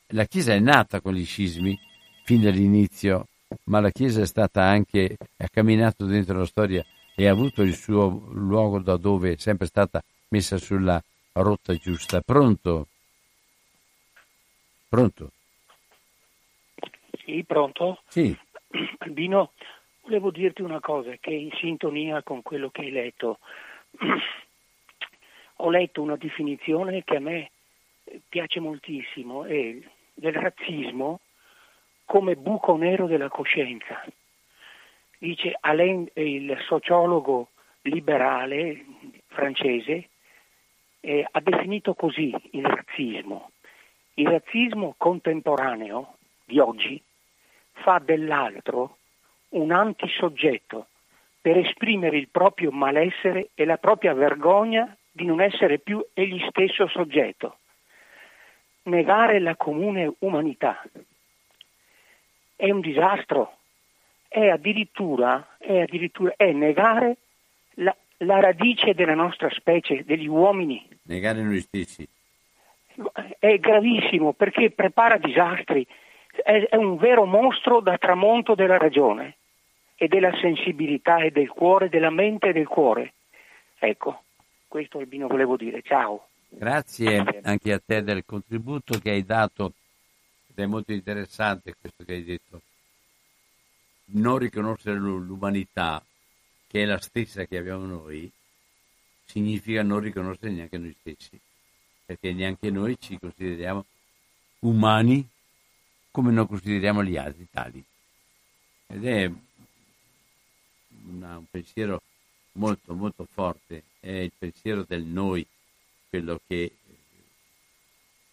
[0.08, 1.78] La Chiesa è nata con gli scismi
[2.24, 3.28] fin dall'inizio,
[3.66, 6.84] ma la Chiesa è stata anche, ha camminato dentro la storia
[7.14, 11.00] e ha avuto il suo luogo da dove è sempre stata messa sulla
[11.34, 12.20] rotta giusta.
[12.20, 12.88] Pronto?
[14.88, 15.30] Pronto?
[17.24, 18.02] Sì, pronto?
[18.08, 18.36] Sì.
[18.98, 19.52] Albino,
[20.08, 23.40] Volevo dirti una cosa che è in sintonia con quello che hai letto.
[25.56, 27.50] Ho letto una definizione che a me
[28.26, 29.76] piace moltissimo, è
[30.14, 31.20] del razzismo
[32.06, 34.02] come buco nero della coscienza.
[35.18, 37.48] Dice Alain, il sociologo
[37.82, 38.86] liberale
[39.26, 40.08] francese,
[41.00, 43.50] eh, ha definito così il razzismo.
[44.14, 46.98] Il razzismo contemporaneo di oggi
[47.72, 48.97] fa dell'altro
[49.50, 50.86] un antisoggetto
[51.40, 56.86] per esprimere il proprio malessere e la propria vergogna di non essere più egli stesso
[56.88, 57.58] soggetto,
[58.84, 60.82] negare la comune umanità.
[62.54, 63.56] È un disastro,
[64.28, 67.16] è addirittura, è, addirittura, è negare
[67.74, 70.86] la, la radice della nostra specie, degli uomini.
[71.04, 72.06] Negare noi stessi.
[73.38, 75.86] È gravissimo perché prepara disastri,
[76.42, 79.36] è, un vero mostro da tramonto della ragione
[79.96, 83.14] e della sensibilità e del cuore, della mente e del cuore.
[83.78, 84.22] Ecco,
[84.68, 85.82] questo Albino volevo dire.
[85.82, 86.28] Ciao.
[86.48, 89.72] Grazie anche a te del contributo che hai dato
[90.50, 92.60] ed è molto interessante questo che hai detto.
[94.10, 96.02] Non riconoscere l'umanità,
[96.66, 98.30] che è la stessa che abbiamo noi,
[99.26, 101.38] significa non riconoscere neanche noi stessi,
[102.06, 103.84] perché neanche noi ci consideriamo
[104.60, 105.28] umani
[106.18, 107.84] come non consideriamo gli altri tali.
[108.88, 109.30] Ed è
[111.10, 112.02] una, un pensiero
[112.54, 115.46] molto molto forte, è il pensiero del noi,
[116.08, 116.72] quello che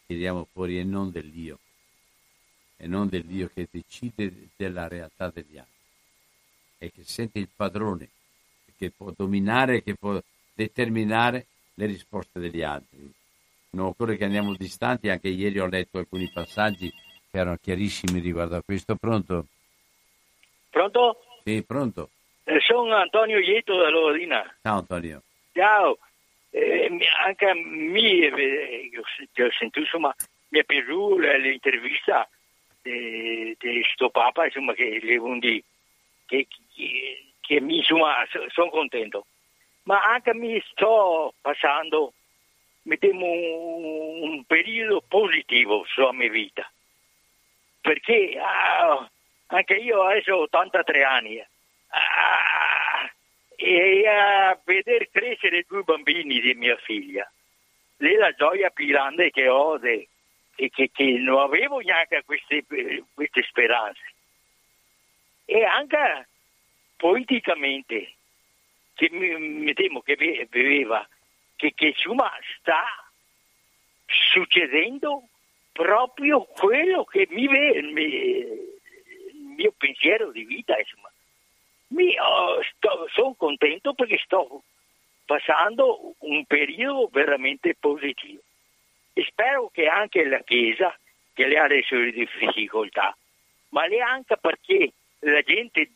[0.07, 1.59] tiriamo fuori e non dell'io,
[2.77, 5.86] e non dell'io che decide della realtà degli altri,
[6.79, 8.09] e che sente il padrone,
[8.77, 10.19] che può dominare, che può
[10.55, 13.13] determinare le risposte degli altri.
[13.71, 16.91] Non occorre che andiamo distanti, anche ieri ho letto alcuni passaggi
[17.38, 18.95] erano chiarissimi riguardo a questo.
[18.95, 19.47] Pronto?
[20.69, 21.23] Pronto?
[21.43, 22.09] Sì, pronto.
[22.43, 24.55] Eh, sono Antonio Ieto da Lorina.
[24.61, 25.21] Ciao Antonio.
[25.53, 25.97] Ciao.
[26.51, 26.89] Eh,
[27.25, 30.15] anche a me, eh, ho sentito, insomma,
[30.49, 32.27] mi è piaciuta l'intervista
[32.81, 35.67] di questo Papa, insomma, che, che,
[36.27, 36.47] che,
[37.41, 38.13] che mi, insomma,
[38.49, 39.25] sono contento.
[39.83, 42.13] Ma anche mi sto passando,
[42.83, 46.69] mettiamo un, un periodo positivo sulla mia vita.
[47.86, 49.07] Perché ah,
[49.45, 51.39] anche io adesso ho 83 anni.
[51.39, 53.11] Ah,
[53.55, 57.31] e a vedere crescere due bambini di mia figlia.
[57.97, 60.09] Lì la gioia più grande che ho e
[60.55, 62.65] che, che, che, non avevo neanche queste,
[63.13, 64.13] queste speranze.
[65.45, 66.27] E anche
[66.97, 68.15] politicamente,
[68.95, 70.15] che mi, mi temo che
[70.49, 71.07] viveva,
[71.55, 72.83] che, che insomma sta
[74.07, 75.27] succedendo
[75.76, 81.11] proprio quello che mi, mi, il mio pensiero di vita, insomma.
[81.88, 82.61] Mi, oh,
[83.13, 84.63] sono contento perché sto
[85.26, 88.41] passando un periodo veramente positivo.
[89.11, 90.97] E spero che anche la Chiesa,
[91.34, 93.15] che le ha le sue difficoltà,
[93.69, 95.89] ma le anche perché la gente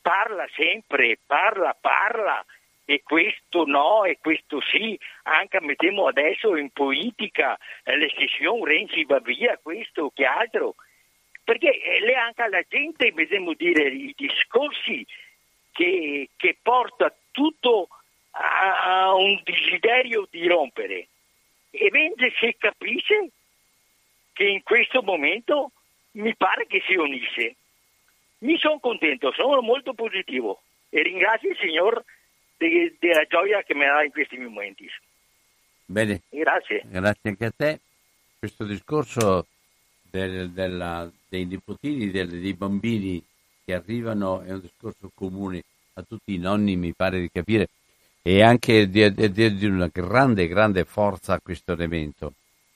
[0.00, 2.42] parla sempre, parla, parla,
[2.90, 7.96] e questo no, e questo sì, anche mettiamo adesso in politica eh,
[8.64, 10.74] Renzi va via, questo che altro,
[11.44, 15.06] perché eh, anche la gente, bisogna dire, i discorsi
[15.70, 17.90] che, che porta tutto
[18.32, 21.06] a, a, un desiderio di rompere.
[21.70, 23.28] E mentre si capisce
[24.32, 25.70] che in questo momento
[26.12, 27.54] mi pare che si unisse.
[28.38, 31.56] Mi sono contento, sono molto positivo e ringrazio il
[32.60, 34.86] Della gioia che mi dà in questi momenti.
[35.86, 36.20] Bene.
[36.28, 36.82] Grazie.
[36.84, 37.80] Grazie anche a te.
[38.38, 39.46] Questo discorso
[40.02, 43.24] del, della, dei nipotini, del, dei bambini
[43.64, 45.62] che arrivano è un discorso comune
[45.94, 47.68] a tutti i nonni, mi pare di capire,
[48.20, 52.34] e anche di, di, di una grande, grande forza a questo elemento,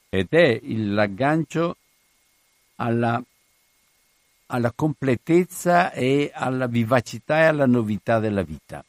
[0.08, 1.76] ed è l'aggancio
[2.76, 3.22] alla,
[4.46, 8.82] alla completezza e alla vivacità e alla novità della vita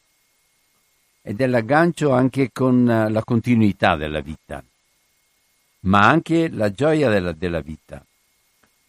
[1.28, 4.64] ed è l'aggancio anche con la continuità della vita,
[5.82, 8.00] ma anche la gioia della, della vita.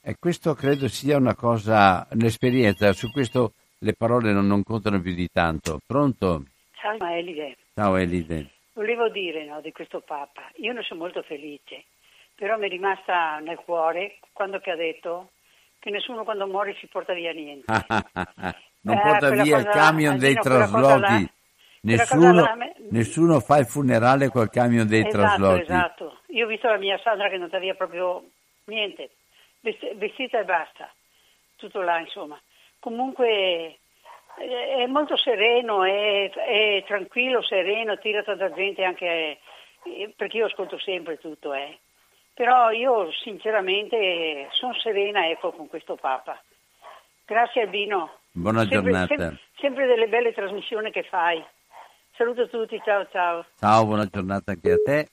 [0.03, 5.15] E questo credo sia una cosa, un'esperienza, su questo le parole non, non contano più
[5.15, 5.81] di tanto.
[5.87, 6.45] Pronto?
[6.75, 7.57] Ciao Elide.
[7.75, 8.51] Ciao Elide.
[8.75, 11.85] Volevo dire no, di questo Papa, io ne sono molto felice,
[12.35, 15.31] però mi è rimasta nel cuore quando ha detto
[15.79, 17.65] che nessuno quando muore si porta via niente.
[18.83, 21.31] non eh, porta via il camion dei traslochi.
[21.87, 22.45] Nessuno,
[22.91, 25.61] nessuno, fa il funerale col camion dei esatto, traslochi.
[25.63, 28.25] Esatto, io ho visto la mia Sandra che non aveva proprio
[28.65, 29.11] niente,
[29.61, 30.93] vestita e basta,
[31.55, 32.41] tutto là insomma.
[32.81, 33.79] Comunque
[34.37, 39.39] è molto sereno, è, è, tranquillo, sereno, tira tanta gente anche
[40.17, 41.79] perché io ascolto sempre tutto, eh.
[42.35, 46.43] Però io sinceramente sono serena ecco, con questo Papa.
[47.25, 48.19] Grazie Albino.
[48.31, 49.07] Buona sempre, giornata.
[49.07, 51.43] Sempre, sempre delle belle trasmissioni che fai.
[52.17, 53.45] Saluto tutti, ciao ciao.
[53.59, 55.09] Ciao, buona giornata anche a te.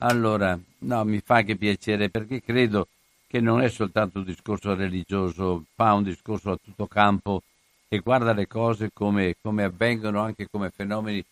[0.00, 2.88] Allora, no, mi fa anche piacere perché credo
[3.26, 7.42] che non è soltanto un discorso religioso, fa un discorso a tutto campo
[7.88, 11.24] e guarda le cose come, come avvengono anche come fenomeni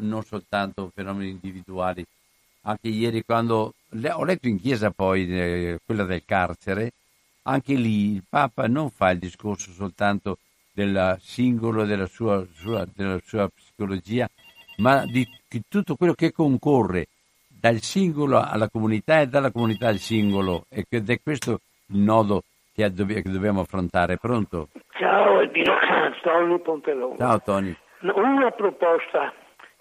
[0.00, 2.04] non soltanto fenomeni individuali.
[2.64, 6.92] Anche ieri quando ho letto in chiesa poi eh, quella del carcere,
[7.44, 10.36] anche lì il Papa non fa il discorso soltanto
[10.70, 14.28] del singolo, della sua, sua, della sua psicologia,
[14.80, 15.26] ma di
[15.68, 17.06] tutto quello che concorre
[17.46, 22.90] dal singolo alla comunità e dalla comunità al singolo ed è questo il nodo che,
[22.90, 24.16] dobbiamo affrontare.
[24.16, 24.68] Pronto?
[24.98, 25.74] Ciao Albino,
[26.22, 27.16] Tony Pompelone.
[27.18, 27.76] Ciao Tony.
[28.00, 29.32] Una proposta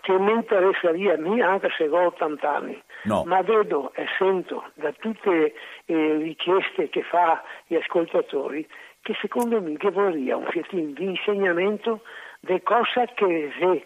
[0.02, 1.14] che mi interessaria,
[1.48, 3.24] anche se ho 80 anni, no.
[3.26, 5.54] ma vedo e sento da tutte le
[5.86, 8.68] eh, richieste che fa gli ascoltatori
[9.02, 12.02] che secondo me che vorrei un fiatino di insegnamento
[12.42, 13.84] di cosa che, se,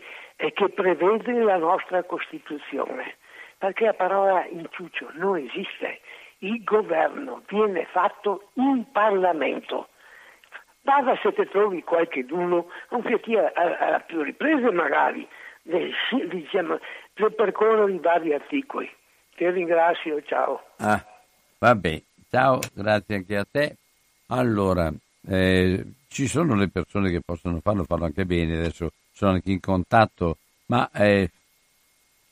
[0.51, 3.15] che prevede la nostra Costituzione,
[3.57, 6.01] perché la parola inciuccio non esiste,
[6.39, 9.87] il governo viene fatto in Parlamento.
[10.81, 15.25] Vada se te trovi qualche d'uno, un fiatino a, a più riprese magari,
[15.63, 16.77] diciamo,
[17.13, 18.91] per percorrere i vari articoli.
[19.35, 20.61] Ti ringrazio, ciao.
[20.77, 21.01] Ah,
[21.59, 23.77] vabbè, ciao, grazie anche a te.
[24.27, 24.91] Allora,
[25.27, 29.59] eh, ci sono le persone che possono farlo, farlo anche bene, adesso sono anche in
[29.59, 30.37] contatto,
[30.67, 31.29] ma eh,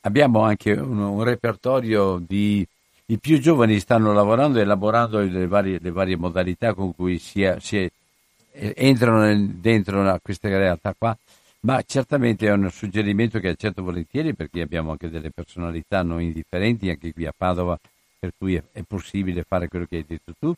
[0.02, 2.66] abbiamo anche un, un, repertorio di...
[3.06, 7.46] I più giovani stanno lavorando e elaborando le varie, le varie modalità con cui si,
[7.60, 11.16] si eh, entrano dentro a queste realtà qua
[11.62, 16.90] ma certamente è un suggerimento che accetto volentieri perché abbiamo anche delle personalità non indifferenti
[16.90, 17.80] anche qui a Padova,
[18.18, 20.54] per cui è, è possibile fare quello che hai detto tu.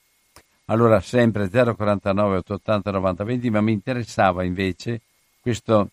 [0.66, 5.02] Allora sempre 049 880 90 20, ma mi interessava invece
[5.42, 5.90] questo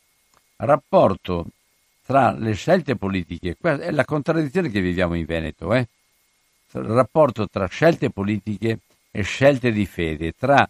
[0.60, 1.46] rapporto
[2.04, 5.86] tra le scelte politiche, è la contraddizione che viviamo in Veneto, eh?
[6.72, 8.78] il rapporto tra scelte politiche
[9.10, 10.68] e scelte di fede, tra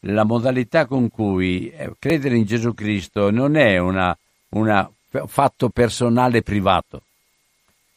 [0.00, 4.90] la modalità con cui eh, credere in Gesù Cristo non è un
[5.26, 7.02] fatto personale privato.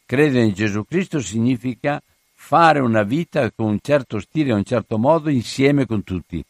[0.04, 2.00] Credere in Gesù Cristo significa
[2.32, 6.44] fare una vita con un certo stile un certo modo insieme con tutti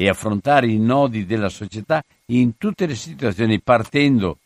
[0.00, 4.36] e affrontare i nodi della società in tutte le situazioni partendo,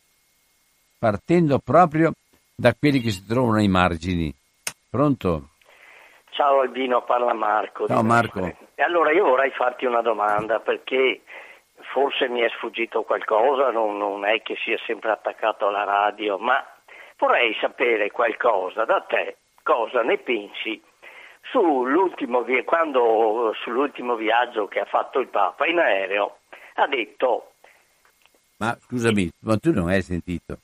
[0.98, 2.12] partendo proprio
[2.56, 4.32] da quelli che si trovano ai margini.
[4.88, 5.50] Pronto?
[6.30, 7.86] Ciao Albino, parla Marco.
[7.86, 8.40] Ciao Marco.
[8.74, 11.20] E allora io vorrei farti una domanda perché
[11.92, 16.64] forse mi è sfuggito qualcosa, non, non è che sia sempre attaccato alla radio, ma
[17.18, 20.80] vorrei sapere qualcosa da te, cosa ne pensi
[21.50, 26.38] sull'ultimo, quando, sull'ultimo viaggio che ha fatto il Papa in aereo.
[26.74, 27.52] Ha detto...
[28.58, 30.58] Ma scusami, ma tu non hai sentito?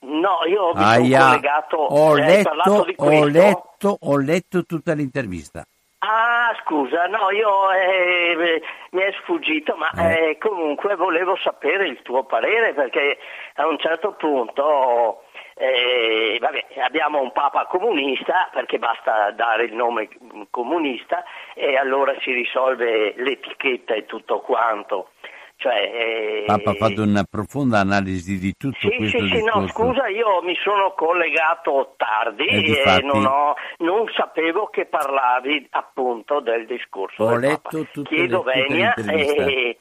[0.00, 1.76] No, io mi Aia, sono collegato.
[1.76, 2.50] Ho letto,
[2.96, 5.66] ho, letto, ho letto tutta l'intervista.
[6.00, 10.30] Ah, scusa, no, io eh, mi è sfuggito, ma eh.
[10.30, 13.18] Eh, comunque volevo sapere il tuo parere perché
[13.56, 15.24] a un certo punto
[15.58, 20.08] eh, vabbè, abbiamo un papa comunista perché basta dare il nome
[20.50, 25.10] comunista e allora si risolve l'etichetta e tutto quanto.
[25.56, 26.44] Cioè, eh...
[26.46, 30.40] Papa ha fatto una profonda analisi di tutto sì, questo sì, sì, no, scusa, io
[30.42, 33.04] mi sono collegato tardi e, difatti...
[33.04, 37.88] non, ho, non, sapevo che parlavi appunto del discorso ho del letto Papa.
[37.90, 39.78] tutte Chiedo le, venia e,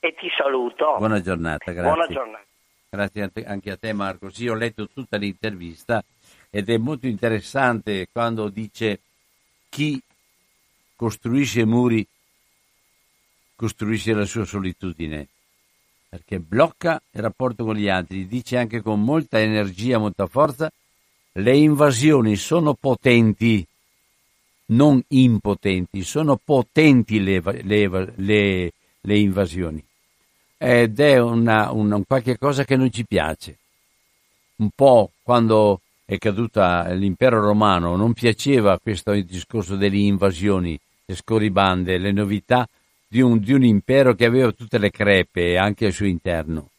[0.00, 0.96] e, ti saluto.
[0.98, 1.92] Buona giornata, grazie.
[1.92, 2.44] Buona giornata.
[2.88, 4.30] Grazie anche a te Marco.
[4.30, 6.02] Sì, ho letto tutta l'intervista
[6.50, 9.00] ed è molto interessante quando dice
[9.68, 10.00] chi
[10.94, 12.06] costruisce muri
[13.56, 15.26] costruisce la sua solitudine,
[16.08, 20.70] perché blocca il rapporto con gli altri, dice anche con molta energia, molta forza,
[21.32, 23.66] le invasioni sono potenti,
[24.66, 29.85] non impotenti, sono potenti le, le, le, le invasioni.
[30.58, 33.58] Ed è una, una, un qualche cosa che non ci piace.
[34.56, 41.98] Un po' quando è caduta l'impero romano non piaceva questo discorso delle invasioni, le scorribande,
[41.98, 42.66] le novità
[43.06, 46.70] di un, di un impero che aveva tutte le crepe anche al suo interno.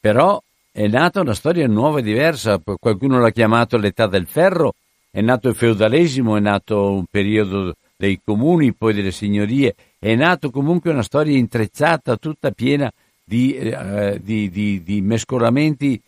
[0.00, 4.74] Però è nata una storia nuova e diversa, qualcuno l'ha chiamato l'età del ferro,
[5.10, 10.50] è nato il feudalesimo, è nato un periodo dei comuni, poi delle signorie, è nato
[10.50, 12.92] comunque una storia intrecciata, tutta piena
[13.24, 16.00] di, eh, di, di, di mescolamenti,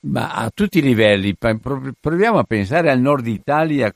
[0.00, 1.36] ma a tutti i livelli.
[1.36, 3.94] Proviamo a pensare al nord Italia,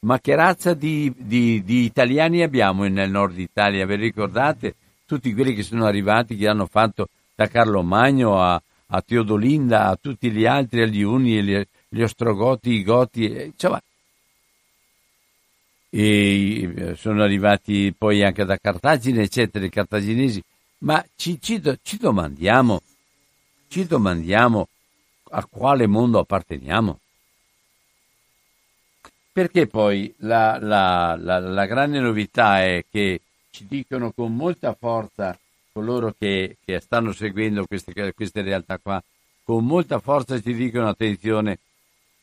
[0.00, 3.84] ma che razza di, di, di, italiani abbiamo nel nord Italia?
[3.86, 4.74] Vi ricordate?
[5.04, 9.98] Tutti quelli che sono arrivati, che hanno fatto da Carlo Magno a, a Teodolinda, a
[10.00, 13.80] tutti gli altri, agli Uni, gli, gli Ostrogoti, i Goti, insomma.
[15.90, 20.42] E eh, sono arrivati poi anche da Cartagine, eccetera, i cartaginesi.
[20.78, 22.80] Ma ci, ci, ci domandiamo,
[23.68, 24.68] ci domandiamo
[25.30, 26.98] a quale mondo apparteniamo.
[29.32, 33.20] Perché poi la, la, la, la, grande novità è che
[33.50, 35.38] ci dicono con molta forza
[35.72, 39.02] coloro che, che stanno seguendo queste, queste realtà qua,
[39.44, 41.58] con molta forza ci dicono attenzione,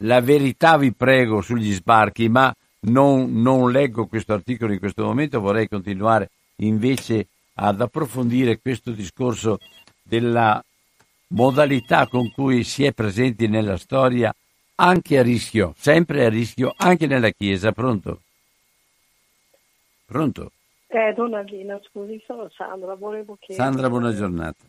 [0.02, 5.40] la verità vi prego sugli sbarchi, ma non, non leggo questo articolo in questo momento,
[5.40, 9.60] vorrei continuare invece ad approfondire questo discorso
[10.02, 10.64] della
[11.30, 14.34] modalità con cui si è presenti nella storia
[14.76, 17.72] anche a rischio, sempre a rischio, anche nella Chiesa.
[17.72, 18.22] Pronto?
[20.06, 20.52] Pronto?
[20.88, 23.68] Eh, Donaldina, scusi, sono Sandra, volevo chiedere...
[23.68, 24.64] Sandra, buona giornata.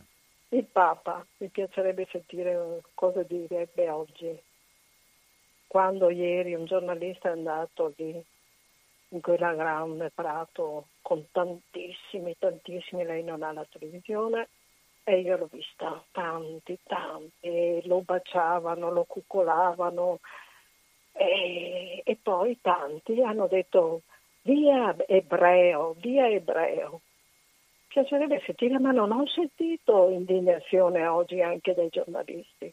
[0.48, 4.36] Il Papa, mi piacerebbe sentire cosa direbbe oggi.
[5.68, 8.24] Quando ieri un giornalista è andato lì
[9.10, 14.48] in quella grande prato con tantissimi, tantissimi, lei non ha la televisione,
[15.04, 20.20] e io l'ho vista tanti, tanti, lo baciavano, lo cuccolavano
[21.12, 24.02] e, e poi tanti hanno detto
[24.42, 27.00] via ebreo, via ebreo.
[27.88, 32.72] Piacerebbe sentire, ma non ho sentito indignazione oggi anche dai giornalisti.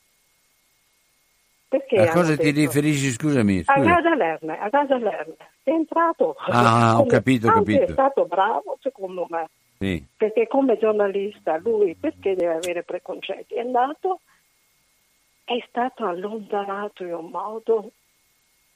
[1.77, 3.63] Perché a cosa ti riferisci, scusami?
[3.63, 3.73] Scusa.
[3.73, 5.35] A Gaza Lerner, a Gaza Lerner.
[5.61, 6.35] È entrato.
[6.47, 7.83] Ah, ho capito, ho capito.
[7.83, 9.49] È stato bravo, secondo me.
[9.77, 10.05] Sì.
[10.15, 13.55] Perché come giornalista lui perché deve avere preconcetti?
[13.55, 14.21] È andato,
[15.43, 17.91] è stato allontanato in un modo,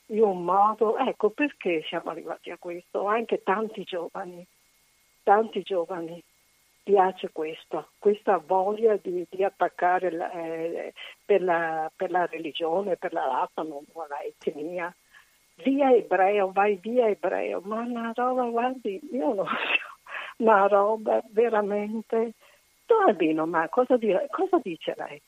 [0.07, 4.45] in un modo, ecco perché siamo arrivati a questo, anche tanti giovani,
[5.23, 6.21] tanti giovani
[6.89, 13.13] piace questo, questa voglia di, di attaccare la, eh, per, la, per, la, religione, per
[13.13, 14.93] la razza, non la etnia.
[15.63, 22.33] Via ebreo, vai via ebreo, ma una roba, guardi, io non so una roba veramente...
[22.87, 25.21] Don Albino, ma cosa, dire, cosa dice lei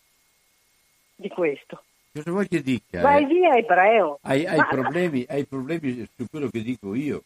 [1.15, 1.83] di questo?
[2.11, 3.01] Cosa vuoi che dica?
[3.01, 3.27] Vai eh?
[3.27, 4.17] via ebreo.
[4.23, 4.67] Hai, hai, ma...
[4.67, 7.21] problemi, hai problemi su quello che dico io?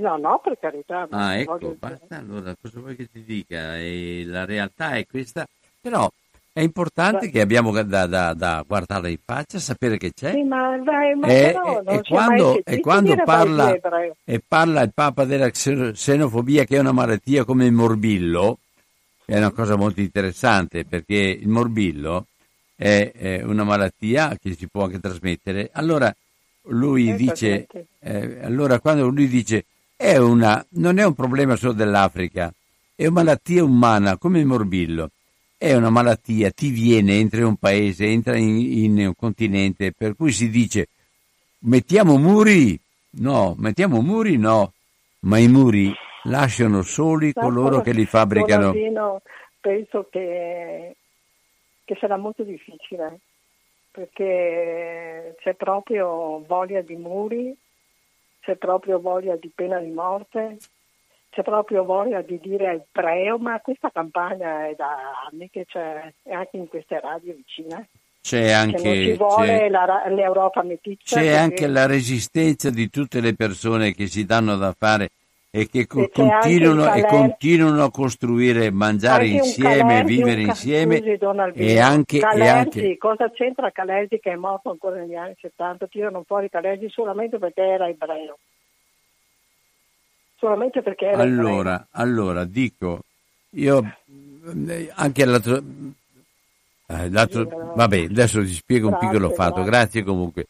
[0.00, 1.06] No, no, per carità.
[1.10, 2.16] Ah, ecco, basta.
[2.16, 3.76] Allora, cosa vuoi che ti dica?
[3.76, 5.46] E la realtà è questa.
[5.80, 6.10] Però
[6.52, 7.30] è importante Beh.
[7.30, 10.32] che abbiamo da, da, da, guardarla in faccia, sapere che c'è.
[10.32, 13.78] Sì, ma, dai, ma e, no, e, quando, e quando parla,
[14.24, 18.58] e parla il Papa della xenofobia, che è una malattia come il morbillo,
[19.24, 22.26] è una cosa molto interessante perché il morbillo
[22.74, 25.70] è, è una malattia che si può anche trasmettere.
[25.72, 26.12] Allora
[26.64, 27.66] lui dice,
[28.00, 29.64] eh, allora quando lui dice
[30.00, 32.50] è una, non è un problema solo dell'Africa,
[32.94, 35.10] è una malattia umana come il morbillo
[35.58, 40.16] è una malattia, ti viene, entra in un paese, entra in, in, un continente, per
[40.16, 40.88] cui si dice
[41.64, 42.80] mettiamo muri,
[43.18, 44.72] no, mettiamo muri, no,
[45.20, 45.92] ma i muri
[46.22, 48.72] lasciano soli coloro che li fabbricano.
[49.60, 50.96] Penso che,
[51.84, 53.18] che sarà molto difficile,
[53.90, 57.54] perché c'è proprio voglia di muri,
[58.40, 60.56] c'è proprio voglia di pena di morte,
[61.30, 66.56] c'è proprio voglia di dire ebreo, ma questa campagna è da anni che c'è anche
[66.56, 67.88] in queste radio vicine.
[68.20, 70.02] C'è anche vuole la.
[71.02, 75.10] C'è anche la resistenza di tutte le persone che si danno da fare
[75.50, 80.98] e che co- continuano, e continuano a costruire, mangiare insieme, Calergi, vivere insieme.
[80.98, 81.18] Scusi,
[81.54, 82.96] e anche, Calergi, e anche...
[82.98, 85.86] cosa c'entra Calergi che è morto ancora negli anni 70?
[85.88, 88.38] Tirano fuori Calergi solamente perché era ebreo
[90.40, 93.02] solamente perché era allora, allora dico,
[93.50, 93.94] io
[94.94, 95.62] anche l'altro,
[96.86, 100.46] eh, l'altro vabbè, adesso ti spiego grazie, un piccolo fatto, grazie, grazie comunque.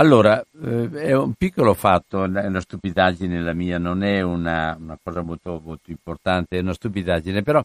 [0.00, 4.98] Allora, eh, è un piccolo fatto, è una stupidaggine la mia, non è una, una
[5.00, 7.62] cosa molto, molto, importante, è una stupidaggine, però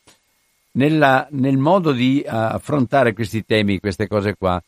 [0.72, 4.62] nella, nel modo di uh, affrontare questi temi, queste cose qua,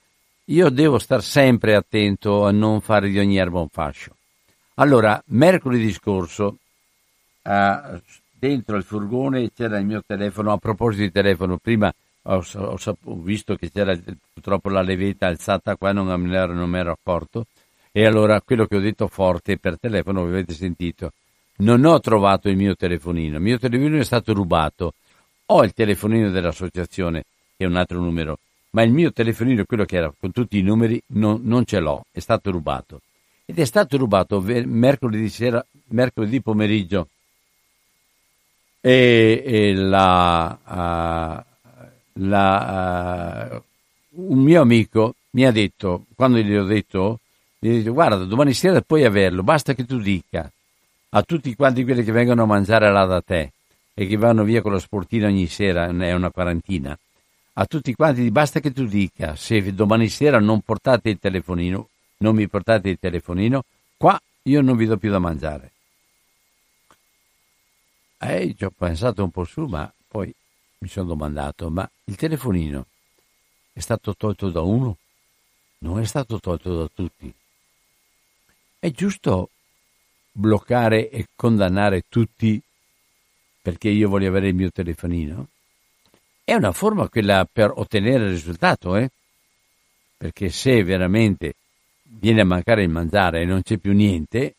[0.46, 4.16] io devo stare sempre attento a non fare di ogni erba un fascio.
[4.76, 6.56] Allora, mercoledì scorso
[7.42, 8.00] uh,
[8.32, 11.94] dentro il furgone c'era il mio telefono, a proposito di telefono, prima
[12.30, 12.44] ho,
[13.16, 13.98] visto che c'era
[14.34, 17.46] purtroppo la levetta alzata qua, non, non mi ero accorto,
[17.98, 21.14] e allora quello che ho detto forte per telefono, avete sentito,
[21.62, 24.94] non ho trovato il mio telefonino, il mio telefonino è stato rubato,
[25.48, 27.26] ho il telefonino dell'associazione,
[27.58, 28.38] che è un altro numero,
[28.70, 32.06] ma il mio telefonino, quello che era con tutti i numeri, non, non ce l'ho,
[32.12, 33.02] è stato rubato.
[33.46, 37.08] Ed è stato rubato mercoledì, sera, mercoledì pomeriggio.
[38.80, 46.64] E, e la, uh, la, uh, un mio amico mi ha detto, quando gli ho
[46.64, 47.22] detto,
[47.60, 50.52] gli detto guarda domani sera puoi averlo, basta che tu dica
[51.10, 53.52] a tutti quanti quelli che vengono a mangiare là da te
[53.94, 56.98] e che vanno via con la sportina ogni sera, è una quarantina,
[57.60, 62.36] a tutti quanti, basta che tu dica, se domani sera non portate il telefonino, non
[62.36, 63.64] mi portate il telefonino,
[63.98, 65.72] qua io non vi do più da mangiare.
[68.20, 70.32] E ci ho pensato un po' su, ma poi
[70.80, 72.86] mi sono domandato, ma il telefonino
[73.74, 74.98] è stato tolto da uno?
[75.80, 77.34] Non è stato tolto da tutti.
[78.80, 79.50] È giusto
[80.32, 82.62] bloccare e condannare tutti
[83.62, 85.48] perché io voglio avere il mio telefonino?
[86.44, 89.10] È una forma quella per ottenere il risultato, eh?
[90.16, 91.56] Perché se veramente
[92.04, 94.56] viene a mancare il mangiare e non c'è più niente,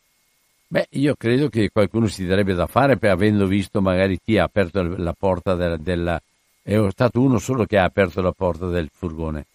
[0.67, 4.43] beh, io credo che qualcuno si darebbe da fare per avendo visto magari chi ha
[4.43, 6.21] aperto la porta della, della
[6.61, 9.45] è stato uno solo che ha aperto la porta del furgone.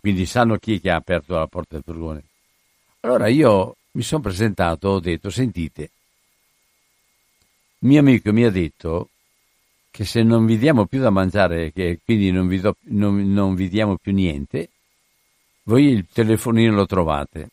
[0.00, 2.24] Quindi sanno chi è che ha aperto la porta del furgone.
[3.00, 5.90] Allora io mi sono presentato, ho detto, sentite,
[7.80, 9.08] mio amico mi ha detto
[9.90, 13.54] che se non vi diamo più da mangiare, che quindi non vi, do, non, non
[13.54, 14.68] vi diamo più niente,
[15.62, 17.48] voi il telefonino lo trovate.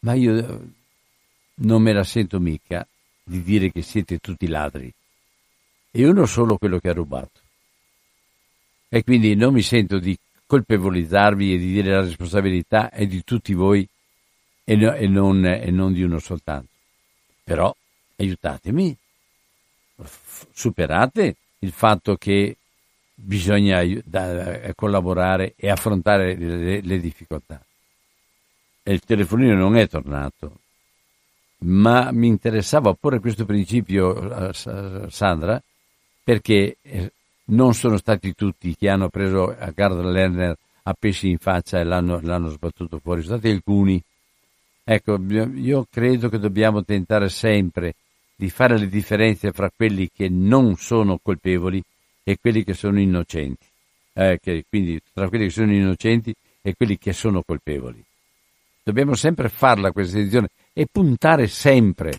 [0.00, 0.72] Ma io
[1.54, 2.86] non me la sento mica
[3.22, 4.92] di dire che siete tutti ladri.
[5.92, 7.40] E uno solo quello che ha rubato.
[8.88, 10.18] E quindi non mi sento di
[10.50, 13.86] colpevolizzarvi e di dire la responsabilità è di tutti voi
[14.64, 16.66] e, no, e, non, e non di uno soltanto.
[17.44, 17.72] Però
[18.16, 18.96] aiutatemi,
[20.52, 22.56] superate il fatto che
[23.14, 27.64] bisogna eh, collaborare e affrontare le, le difficoltà.
[28.82, 30.58] E il telefonino non è tornato,
[31.58, 35.62] ma mi interessava porre questo principio, eh, Sandra,
[36.24, 37.12] perché eh,
[37.50, 41.84] non sono stati tutti che hanno preso a Gardner Lerner a pesci in faccia e
[41.84, 44.02] l'hanno, l'hanno sbattuto fuori, sono stati alcuni.
[44.82, 47.94] Ecco, io credo che dobbiamo tentare sempre
[48.34, 51.82] di fare le differenze fra quelli che non sono colpevoli
[52.24, 53.66] e quelli che sono innocenti.
[54.12, 58.02] Eh, che, quindi tra quelli che sono innocenti e quelli che sono colpevoli.
[58.82, 62.18] Dobbiamo sempre farla questa decisione e puntare sempre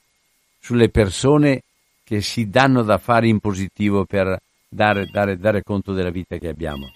[0.59, 1.63] sulle persone
[2.03, 4.39] che si danno da fare in positivo per
[4.73, 6.87] dare, dare, dare conto della vita che abbiamo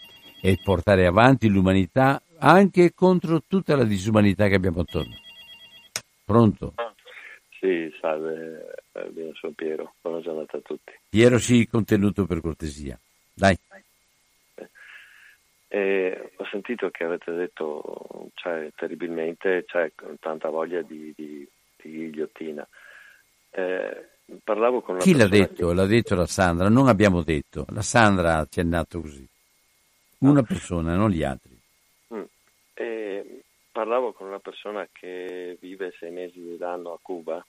[0.41, 5.15] e portare avanti l'umanità anche contro tutta la disumanità che abbiamo attorno.
[6.23, 6.73] Pronto?
[7.59, 10.91] Sì, salve, eh, sono Piero, buona giornata a tutti.
[11.09, 12.97] Piero, sì, contenuto per cortesia.
[13.33, 13.57] Dai.
[15.67, 21.91] Eh, ho sentito che avete detto cioè, terribilmente, c'è cioè, tanta voglia di, di, di
[21.91, 22.65] ghigliottina.
[23.49, 24.07] Eh,
[24.43, 25.69] parlavo con una Chi l'ha detto?
[25.69, 25.73] Che...
[25.73, 27.65] L'ha detto la Sandra, non abbiamo detto.
[27.69, 29.27] La Sandra ha accennato così.
[30.19, 30.43] Una ah.
[30.43, 31.59] persona, non gli altri.
[32.13, 32.23] Mm.
[32.73, 37.45] Eh, parlavo con una persona che vive sei mesi d'anno a Cuba,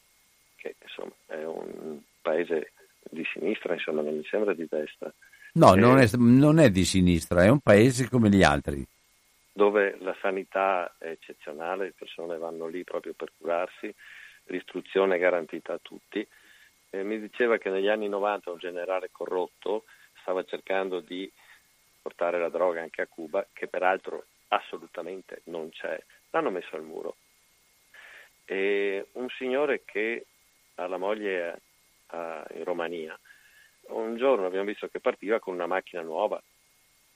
[0.56, 2.72] che insomma è un paese
[3.10, 5.12] di sinistra, insomma non mi sembra di destra.
[5.52, 8.86] No, eh, non, è, non è di sinistra, è un paese come gli altri
[9.56, 13.92] dove la sanità è eccezionale, le persone vanno lì proprio per curarsi,
[14.48, 16.26] l'istruzione è garantita a tutti.
[16.90, 19.84] Eh, mi diceva che negli anni 90 un generale corrotto
[20.20, 21.30] stava cercando di
[22.02, 27.16] portare la droga anche a Cuba, che peraltro assolutamente non c'è, l'hanno messo al muro.
[28.44, 30.26] E un signore che
[30.76, 31.60] ha la moglie
[32.06, 33.18] a, in Romania,
[33.88, 36.40] un giorno abbiamo visto che partiva con una macchina nuova.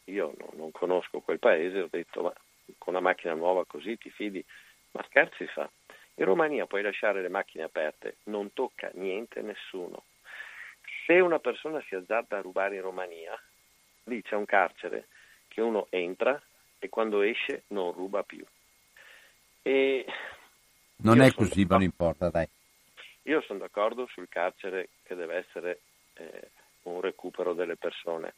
[0.05, 2.33] Io no, non conosco quel paese, ho detto ma
[2.79, 4.45] con una macchina nuova così ti fidi?
[4.93, 5.71] Ma scherzi fa.
[6.21, 10.05] In Romania puoi lasciare le macchine aperte, non tocca niente nessuno.
[11.07, 13.41] Se una persona si azzarda a rubare in Romania,
[14.05, 15.07] lì c'è un carcere
[15.49, 16.41] che uno entra
[16.79, 18.45] e quando esce non ruba più.
[19.63, 20.05] E
[20.97, 22.47] non è così, ma non importa, dai.
[23.23, 25.81] Io sono d'accordo sul carcere che deve essere
[26.17, 26.51] eh,
[26.83, 28.35] un recupero delle persone,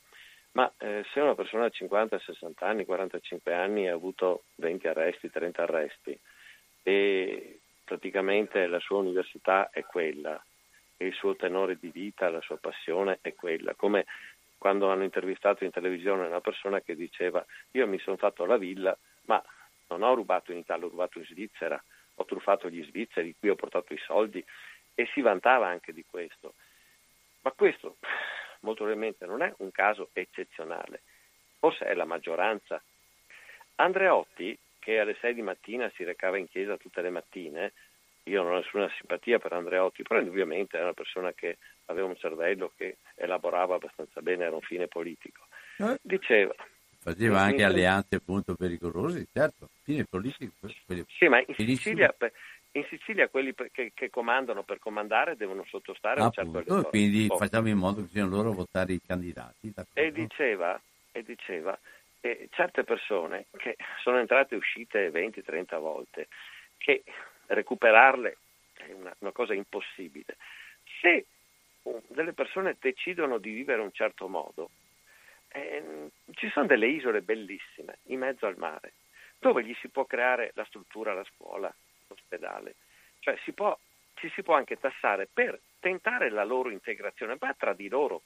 [0.52, 5.30] ma eh, se una persona ha 50, 60 anni, 45 anni ha avuto 20 arresti,
[5.30, 6.16] 30 arresti
[6.84, 7.61] e
[7.92, 10.42] praticamente la sua università è quella
[10.96, 14.06] il suo tenore di vita, la sua passione è quella, come
[14.56, 18.96] quando hanno intervistato in televisione una persona che diceva io mi sono fatto la villa
[19.24, 19.42] ma
[19.88, 21.82] non ho rubato in Italia, ho rubato in Svizzera,
[22.14, 24.42] ho truffato gli svizzeri, qui ho portato i soldi
[24.94, 26.54] e si vantava anche di questo.
[27.42, 27.96] Ma questo,
[28.60, 31.02] molto probabilmente, non è un caso eccezionale,
[31.58, 32.82] forse è la maggioranza.
[33.76, 37.72] Andreotti, che alle 6 di mattina si recava in chiesa tutte le mattine,
[38.24, 42.16] io non ho nessuna simpatia per Andreotti, però indubbiamente è una persona che aveva un
[42.16, 45.46] cervello che elaborava abbastanza bene, era un fine politico.
[45.78, 45.98] Eh?
[46.02, 46.52] Diceva,
[46.98, 50.52] faceva anche alleanze appunto pericolose, certo, fine politico.
[50.84, 51.54] quelli- Sì, ma in.
[51.54, 52.32] Sicilia, per-
[52.72, 56.88] in Sicilia quelli per- che, che comandano per comandare devono sottostare a un certo appunto,
[56.88, 57.36] quindi Oh.
[57.36, 59.70] facciamo in modo che siano loro a votare i candidati.
[59.72, 60.00] d'accordo?
[60.00, 60.80] E diceva,
[61.12, 61.78] e diceva
[62.22, 66.28] eh, certe persone che sono entrate e uscite 20-30 volte,
[66.78, 67.02] che
[67.46, 68.36] recuperarle
[68.74, 70.36] è una, una cosa impossibile.
[71.00, 71.26] Se
[72.08, 74.70] delle persone decidono di vivere un certo modo,
[75.48, 78.92] ehm, ci sono delle isole bellissime in mezzo al mare,
[79.38, 81.74] dove gli si può creare la struttura, la scuola,
[82.06, 82.76] l'ospedale.
[83.18, 83.76] Cioè si può,
[84.14, 88.22] ci si può anche tassare per tentare la loro integrazione, ma tra di loro.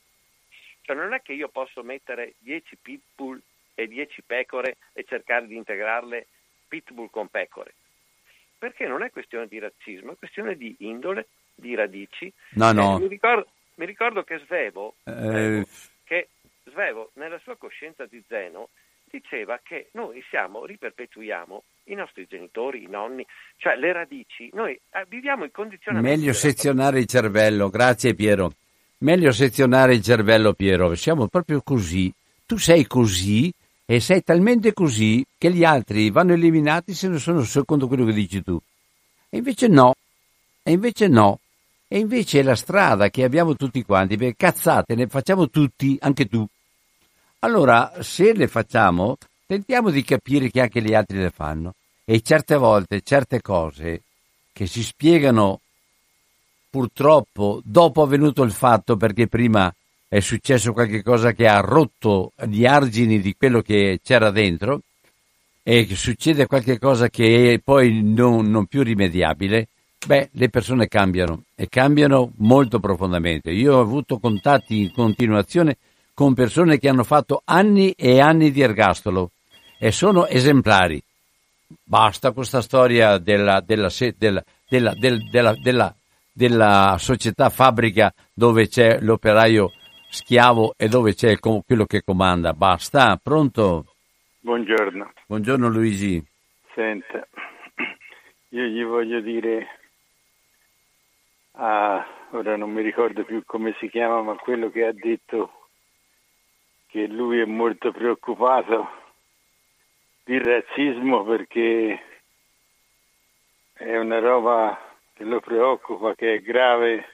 [0.82, 3.40] Cioè non è che io posso mettere 10 pitbull
[3.76, 6.26] e 10 pecore e cercare di integrarle
[6.66, 7.74] pitbull con pecore.
[8.58, 12.32] Perché non è questione di razzismo, è questione di indole, di radici.
[12.54, 12.96] No, no.
[12.96, 15.64] Eh, mi, ricordo, mi ricordo che Svevo, Eh,
[16.02, 16.28] che
[16.64, 18.70] Svevo nella sua coscienza di Zeno
[19.08, 23.24] diceva che noi siamo, riperpetuiamo i nostri genitori, i nonni,
[23.56, 28.52] cioè le radici, noi eh, viviamo in condizioni Meglio sezionare il cervello, grazie Piero.
[28.98, 30.94] Meglio sezionare il cervello, Piero.
[30.94, 32.10] Siamo proprio così.
[32.46, 33.52] Tu sei così
[33.88, 38.12] e sei talmente così che gli altri vanno eliminati se non sono secondo quello che
[38.12, 38.60] dici tu.
[39.30, 39.94] E invece no.
[40.64, 41.38] E invece no.
[41.86, 46.26] E invece è la strada che abbiamo tutti quanti, perché cazzate ne facciamo tutti, anche
[46.26, 46.44] tu.
[47.40, 49.16] Allora, se le facciamo,
[49.46, 51.74] tentiamo di capire che anche gli altri le fanno.
[52.04, 54.02] E certe volte, certe cose
[54.52, 55.60] che si spiegano
[56.68, 59.72] purtroppo dopo avvenuto il fatto, perché prima
[60.08, 64.82] è successo qualche cosa che ha rotto gli argini di quello che c'era dentro
[65.62, 69.66] e succede qualche cosa che è poi non, non più rimediabile,
[70.06, 73.50] beh, le persone cambiano e cambiano molto profondamente.
[73.50, 75.76] Io ho avuto contatti in continuazione
[76.14, 79.32] con persone che hanno fatto anni e anni di ergastolo
[79.78, 81.02] e sono esemplari.
[81.82, 83.90] Basta questa storia della, della,
[84.68, 84.94] della-
[85.60, 85.94] della-
[86.32, 89.72] della società fabbrica dove c'è l'operaio
[90.16, 92.54] schiavo e dove c'è quello che comanda.
[92.54, 93.84] Basta, pronto?
[94.40, 96.24] Buongiorno, Buongiorno Luigi.
[96.74, 97.26] senta,
[98.50, 99.66] io gli voglio dire,
[101.52, 105.52] a, ora non mi ricordo più come si chiama, ma quello che ha detto
[106.86, 108.88] che lui è molto preoccupato
[110.24, 112.00] di razzismo perché
[113.74, 114.78] è una roba
[115.12, 117.04] che lo preoccupa, che è grave,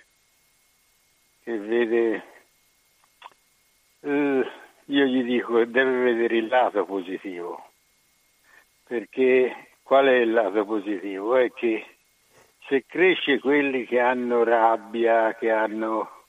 [1.43, 2.31] che vede...
[4.03, 4.51] eh,
[4.87, 7.71] io gli dico che deve vedere il lato positivo,
[8.85, 11.37] perché qual è il lato positivo?
[11.37, 11.87] È che
[12.67, 16.25] se cresce quelli che hanno rabbia, che hanno,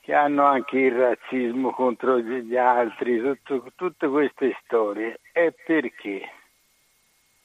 [0.00, 6.30] che hanno anche il razzismo contro gli altri, tutto- tutte queste storie, è perché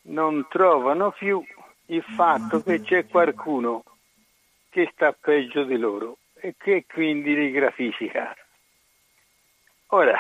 [0.04, 1.44] non trovano più
[1.88, 3.84] il fatto che c'è qualcuno
[4.70, 8.34] che sta peggio di loro e che quindi li gratifica.
[9.94, 10.18] Ora,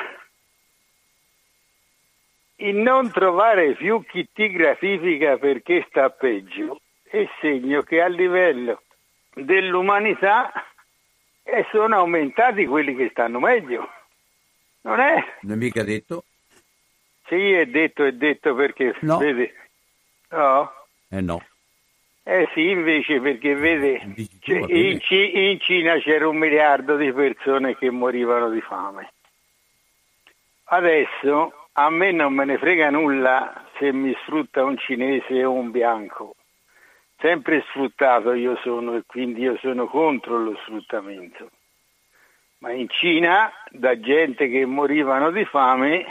[2.58, 8.82] il non trovare più chi ti gratifica perché sta peggio è segno che a livello
[9.34, 10.52] dell'umanità
[11.44, 13.90] eh, sono aumentati quelli che stanno meglio.
[14.82, 15.24] Non è?
[15.42, 16.26] Non è mica detto?
[17.28, 19.18] Sì, è detto, è detto perché, No.
[19.20, 19.56] vede,
[20.32, 20.70] no?
[21.10, 21.42] Eh no.
[22.24, 24.02] Eh sì, invece perché vede,
[24.46, 24.68] bene.
[24.74, 29.14] in, in Cina c'era un miliardo di persone che morivano di fame.
[30.74, 35.70] Adesso a me non me ne frega nulla se mi sfrutta un cinese o un
[35.70, 36.36] bianco.
[37.20, 41.52] Sempre sfruttato io sono e quindi io sono contro lo sfruttamento.
[42.60, 46.06] Ma in Cina, da gente che morivano di fame,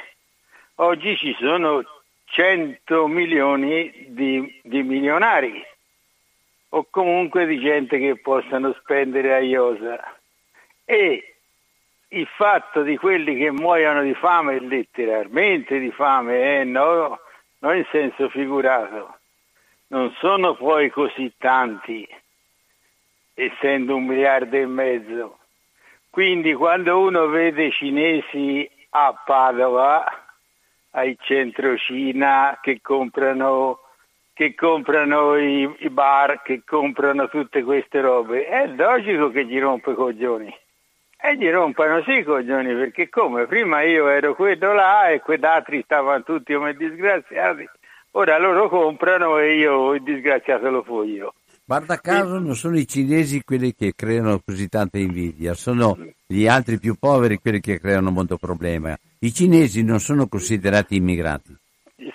[0.75, 1.83] oggi ci sono
[2.27, 5.65] 100 milioni di, di milionari
[6.69, 9.99] o comunque di gente che possano spendere a iosa.
[10.85, 11.37] E
[12.13, 17.21] il fatto di quelli che muoiono di fame, letteralmente di fame, eh, no,
[17.59, 19.19] non in senso figurato,
[19.89, 22.07] non sono poi così tanti,
[23.35, 25.39] essendo un miliardo e mezzo.
[26.11, 30.05] Quindi quando uno vede i cinesi a Padova,
[30.93, 33.83] ai centro Cina, che comprano
[34.33, 39.91] che comprano i, i bar, che comprano tutte queste robe, è logico che gli rompe
[39.91, 40.59] i coglioni.
[41.23, 43.47] E gli rompano sì i coglioni, perché come?
[43.47, 47.69] Prima io ero quello là e quegli altri stavano tutti come disgraziati,
[48.13, 51.35] ora loro comprano e io il disgraziato lo fui io.
[51.63, 55.97] Guarda caso non sono i cinesi quelli che creano così tanta invidia, sono
[56.27, 58.97] gli altri più poveri quelli che creano molto problema.
[59.21, 61.55] I cinesi non sono considerati immigrati.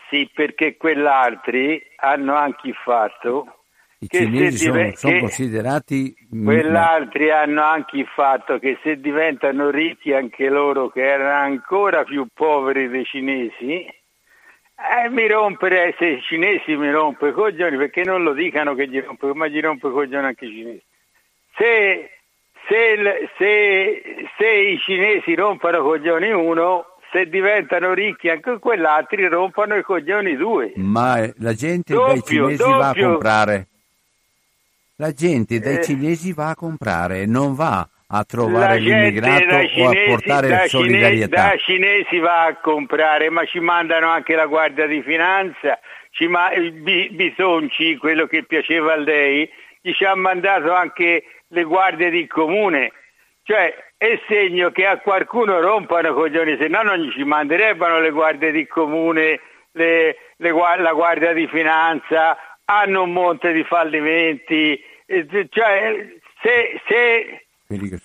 [0.09, 3.59] Sì, perché quell'altri hanno anche fatto
[3.99, 6.13] I che cinesi sono, sono considerati...
[6.29, 12.27] Quell'altri hanno anche il fatto che se diventano ricchi anche loro, che erano ancora più
[12.33, 13.85] poveri dei cinesi,
[14.75, 18.87] eh, mi rompere, se i cinesi mi rompe i coglioni, perché non lo dicano che
[18.87, 20.83] gli rompe, ma gli rompe i coglioni anche i cinesi.
[21.55, 22.09] Se,
[22.67, 29.77] se, se- se i cinesi rompono i coglioni uno, se diventano ricchi anche quell'altri rompono
[29.77, 30.73] i coglioni due.
[30.75, 33.09] Ma la gente dai Doppio, cinesi va a doppio.
[33.11, 33.67] comprare.
[34.97, 35.83] La gente dai Eh.
[35.83, 40.67] cinesi va a comprare, non va a trovare gente l'immigrato da o a cinesi- portare
[40.69, 41.41] solidarietà.
[41.49, 45.77] da cinesi va a comprare, ma ci mandano anche la Guardia di Finanza,
[46.11, 46.49] ci ma-
[47.11, 49.49] Bisonci, quello che piaceva a lei,
[49.81, 52.91] gli ci ha mandato anche le guardie di comune.
[53.43, 58.51] Cioè, è segno che a qualcuno rompano coglioni, se no non ci manderebbero le guardie
[58.51, 59.41] di comune,
[59.73, 64.81] le- le la Guardia di Finanza, hanno un monte di fallimenti.
[65.49, 67.45] Cioè, se- se,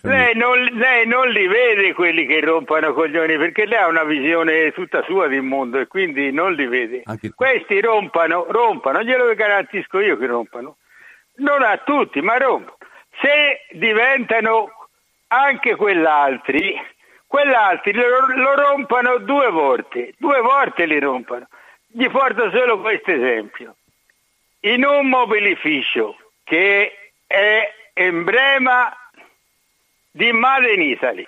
[0.02, 4.72] lei non, lei non li vede quelli che rompono coglioni perché lei ha una visione
[4.72, 7.02] tutta sua del mondo e quindi non li vede.
[7.04, 10.76] Anche- Questi rompano, rompano, glielo garantisco io che rompano.
[11.36, 12.76] Non a tutti, ma rompono.
[13.20, 14.70] Se diventano
[15.28, 16.74] anche quell'altri,
[17.26, 18.04] quell'altri lo,
[18.34, 21.48] lo rompano due volte, due volte li rompano.
[21.86, 23.76] Gli porto solo questo esempio.
[24.62, 28.94] In un mobilificio che è emblema
[30.10, 31.26] di Made in Italy,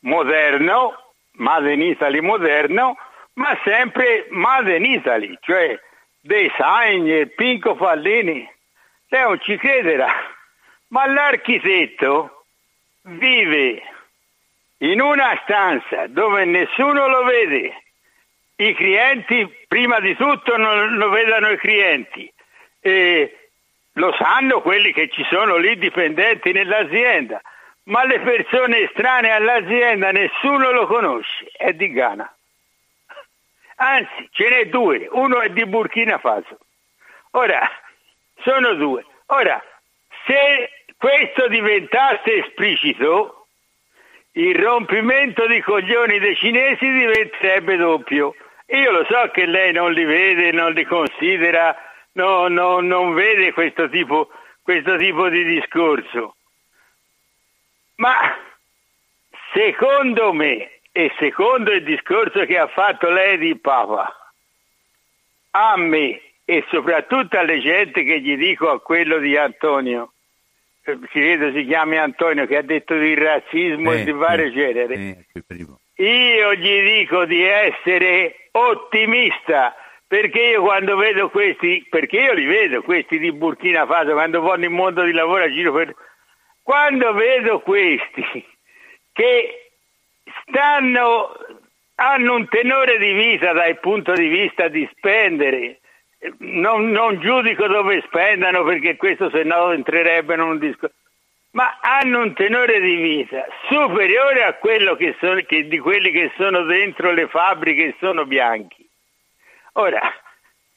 [0.00, 2.96] moderno, Made in Italy moderno,
[3.32, 5.76] ma sempre Made in Italy, cioè
[6.20, 8.48] design e Pinco Fallini.
[9.08, 10.12] Lei non ci crederà,
[10.88, 12.44] ma l'architetto
[13.02, 13.82] vive
[14.78, 17.82] in una stanza dove nessuno lo vede.
[18.54, 22.32] I clienti, prima di tutto, non lo vedano i clienti.
[22.86, 23.48] E
[23.94, 27.40] lo sanno quelli che ci sono lì dipendenti nell'azienda,
[27.86, 32.32] ma le persone estranee all'azienda nessuno lo conosce, è di Ghana.
[33.78, 36.58] Anzi, ce n'è due, uno è di Burkina Faso.
[37.32, 37.68] Ora,
[38.42, 39.04] sono due.
[39.26, 39.60] Ora,
[40.24, 43.48] se questo diventasse esplicito,
[44.34, 48.36] il rompimento di coglioni dei cinesi diventerebbe doppio.
[48.66, 51.85] Io lo so che lei non li vede, non li considera,
[52.16, 54.28] no, no, non vede questo tipo,
[54.62, 56.36] questo tipo di discorso.
[57.96, 58.36] Ma
[59.52, 64.32] secondo me e secondo il discorso che ha fatto lei di Papa,
[65.50, 70.12] a me e soprattutto alle gente che gli dico a quello di Antonio,
[70.84, 74.54] eh, credo si chiami Antonio, che ha detto di razzismo Eh, e di vario sì,
[74.54, 75.80] genere, primo.
[75.96, 79.74] io gli dico di essere ottimista
[80.08, 84.64] perché io quando vedo questi, perché io li vedo questi di Burkina Faso, quando vanno
[84.64, 85.94] in mondo di lavoro a giro per...
[86.62, 88.44] Quando vedo questi
[89.12, 89.70] che
[90.42, 91.32] stanno,
[91.96, 95.80] hanno un tenore di vita dal punto di vista di spendere,
[96.38, 100.94] non, non giudico dove spendano perché questo se no entrerebbe in un discorso,
[101.52, 106.32] ma hanno un tenore di vita superiore a quello che sono, che di quelli che
[106.36, 108.85] sono dentro le fabbriche e sono bianchi.
[109.78, 110.00] Ora,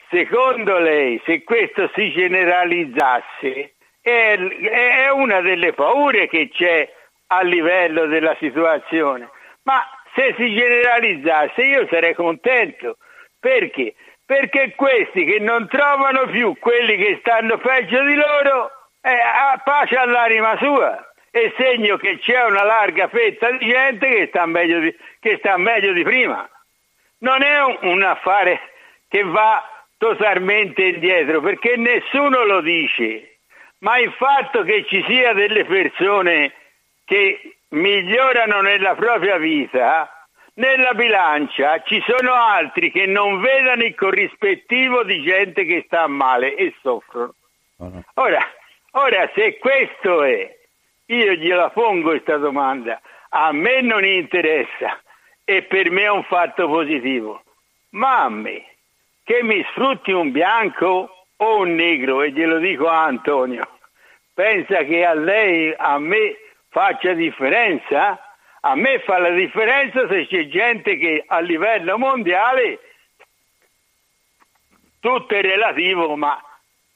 [0.10, 6.92] secondo lei, se questo si generalizzasse, è, è una delle paure che c'è
[7.28, 9.30] a livello della situazione,
[9.64, 12.98] ma se si generalizzasse io sarei contento.
[13.40, 13.96] Perché?
[14.26, 18.70] Perché questi che non trovano più quelli che stanno peggio di loro,
[19.02, 21.10] eh, a pace all'anima sua.
[21.32, 24.94] È segno che c'è una larga fetta di gente che sta meglio di,
[25.38, 26.50] sta meglio di prima.
[27.20, 28.60] Non è un, un affare
[29.10, 29.62] che va
[29.98, 33.40] totalmente indietro, perché nessuno lo dice,
[33.80, 36.54] ma il fatto che ci sia delle persone
[37.04, 40.10] che migliorano nella propria vita,
[40.54, 46.56] nella bilancia ci sono altri che non vedono il corrispettivo di gente che sta male
[46.56, 47.34] e soffrono.
[48.16, 48.46] Ora,
[48.92, 50.58] ora se questo è,
[51.08, 55.02] io gliela pongo questa domanda, a me non interessa
[55.44, 57.42] e per me è un fatto positivo,
[57.92, 58.69] ma a me
[59.30, 63.78] che mi sfrutti un bianco o un negro, e glielo dico a Antonio,
[64.34, 66.36] pensa che a lei, a me
[66.70, 68.20] faccia differenza?
[68.62, 72.80] A me fa la differenza se c'è gente che a livello mondiale
[75.00, 76.44] tutto è relativo, ma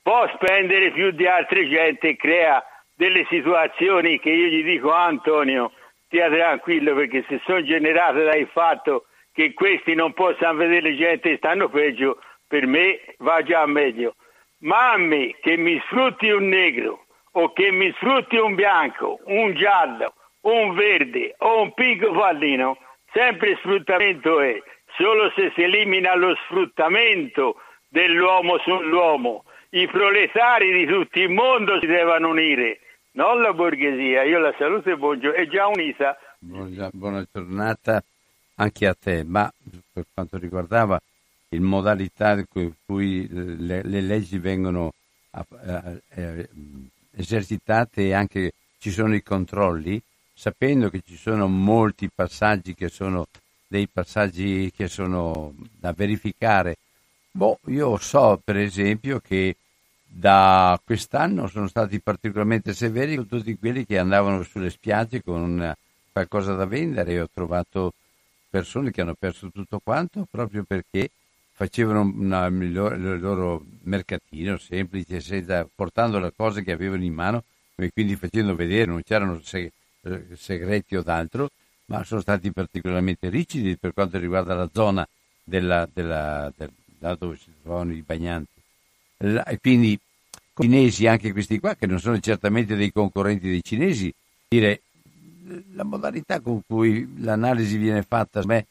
[0.01, 2.65] può spendere più di altre gente e crea
[2.95, 5.71] delle situazioni che io gli dico Antonio,
[6.07, 11.37] stia tranquillo perché se sono generate dal fatto che questi non possano vedere gente e
[11.37, 14.15] stanno peggio, per me va già meglio.
[14.59, 19.53] Ma a me che mi sfrutti un negro o che mi sfrutti un bianco, un
[19.55, 22.77] giallo, un verde o un picco pallino,
[23.11, 24.61] sempre sfruttamento è.
[24.95, 27.55] Solo se si elimina lo sfruttamento
[27.89, 32.79] dell'uomo sull'uomo, i proletari di tutto il mondo si devono unire,
[33.13, 34.21] non la borghesia.
[34.23, 36.15] Io la saluto e buongiorno, è già unita.
[36.39, 38.03] Buona, buona giornata
[38.55, 39.51] anche a te, ma
[39.91, 41.01] per quanto riguardava
[41.49, 44.93] il modalità in cui le, le leggi vengono
[45.31, 46.49] eh, eh,
[47.15, 50.01] esercitate e anche ci sono i controlli,
[50.33, 53.27] sapendo che ci sono molti passaggi che sono
[53.67, 56.77] dei passaggi che sono da verificare.
[57.31, 59.55] Boh, io so per esempio che
[60.05, 65.73] da quest'anno sono stati particolarmente severi con tutti quelli che andavano sulle spiagge con
[66.11, 67.19] qualcosa da vendere.
[67.19, 67.93] Ho trovato
[68.53, 71.09] persone che hanno perso tutto quanto proprio perché
[71.53, 77.43] facevano una, il loro mercatino semplice, senza, portando le cose che avevano in mano
[77.75, 81.49] e quindi facendo vedere, non c'erano segreti o d'altro,
[81.85, 85.07] ma sono stati particolarmente rigidi per quanto riguarda la zona
[85.43, 88.61] della, della, della dove si trovavano i bagnanti.
[89.17, 89.99] E quindi
[90.53, 94.13] cinesi, anche questi qua, che non sono certamente dei concorrenti dei cinesi,
[94.47, 94.81] dire
[95.73, 98.65] la modalità con cui l'analisi viene fatta, è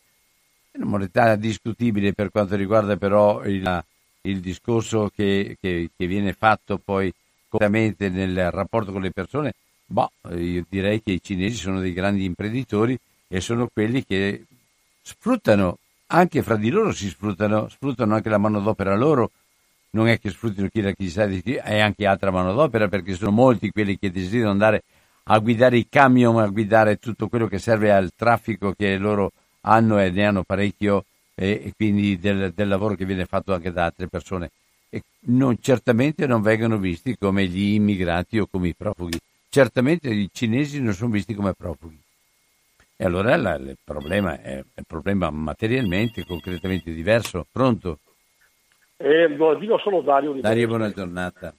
[0.72, 3.84] una modalità discutibile per quanto riguarda però il,
[4.22, 7.12] il discorso che, che, che, viene fatto poi
[7.48, 9.52] correttamente nel rapporto con le persone,
[9.84, 12.98] boh, io direi che i cinesi sono dei grandi imprenditori
[13.28, 14.44] e sono quelli che
[15.02, 19.30] sfruttano, anche fra di loro si sfruttano, sfruttano anche la manodopera loro,
[19.90, 23.30] non è che sfruttino chi la chissà di chi, è anche altra manodopera perché sono
[23.30, 24.82] molti quelli che desiderano andare
[25.24, 30.00] a guidare i camion, a guidare tutto quello che serve al traffico che loro hanno
[30.00, 31.04] e ne hanno parecchio
[31.34, 34.50] e, e quindi del, del, lavoro che viene fatto anche da altre persone.
[34.90, 39.18] E non, certamente non vengono visti come gli immigrati o come i profughi.
[39.48, 41.98] Certamente i cinesi non sono visti come profughi.
[42.96, 47.46] E allora la, il problema è un problema materialmente, concretamente diverso.
[47.50, 47.98] Pronto?
[48.96, 50.34] Eh, dico solo Dario.
[50.34, 51.54] Dario, buona giornata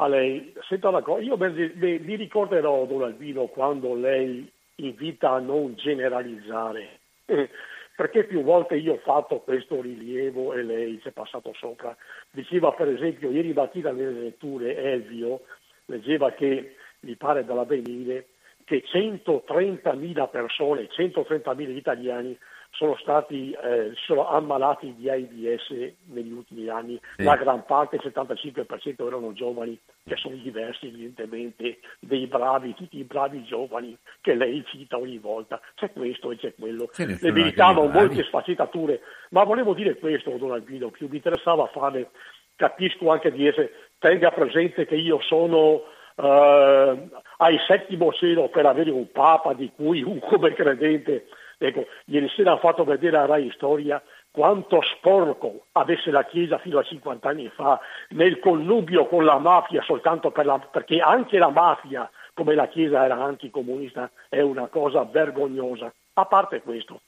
[0.00, 0.52] a lei.
[0.66, 7.00] Senta una cosa, io mi ricorderò, Don Albino, quando lei invita a non generalizzare,
[7.96, 11.94] perché più volte io ho fatto questo rilievo e lei ci è passato sopra.
[12.30, 15.42] Diceva per esempio, ieri mattina nelle letture Elvio
[15.86, 18.26] leggeva che, mi pare dall'avvenire,
[18.64, 22.38] che 130.000 persone, 130.000 italiani
[22.70, 25.68] sono stati eh, sono ammalati di AIDS
[26.04, 27.24] negli ultimi anni, sì.
[27.24, 33.04] la gran parte, il 75% erano giovani che sono diversi evidentemente dei bravi, tutti i
[33.04, 38.22] bravi giovani che lei cita ogni volta, c'è questo e c'è quello, ne meritavano molte
[38.24, 39.00] sfaccettature,
[39.30, 42.10] ma volevo dire questo Don Albino, più mi interessava fare,
[42.56, 45.82] capisco anche di essere, tenga presente che io sono
[46.16, 51.26] eh, al settimo cielo per avere un papa di cui un come credente
[51.62, 56.78] Ecco, ieri sera ha fatto vedere a Rai Storia quanto sporco avesse la Chiesa fino
[56.78, 57.78] a 50 anni fa
[58.10, 63.04] nel connubio con la mafia soltanto per la, perché anche la mafia, come la Chiesa
[63.04, 65.92] era anticomunista, è una cosa vergognosa.
[66.14, 67.02] A parte questo,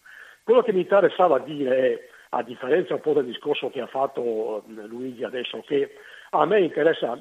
[0.44, 4.64] quello che mi interessava dire è, a differenza un po' del discorso che ha fatto
[4.66, 5.94] Luigi adesso, che
[6.28, 7.18] a me interessa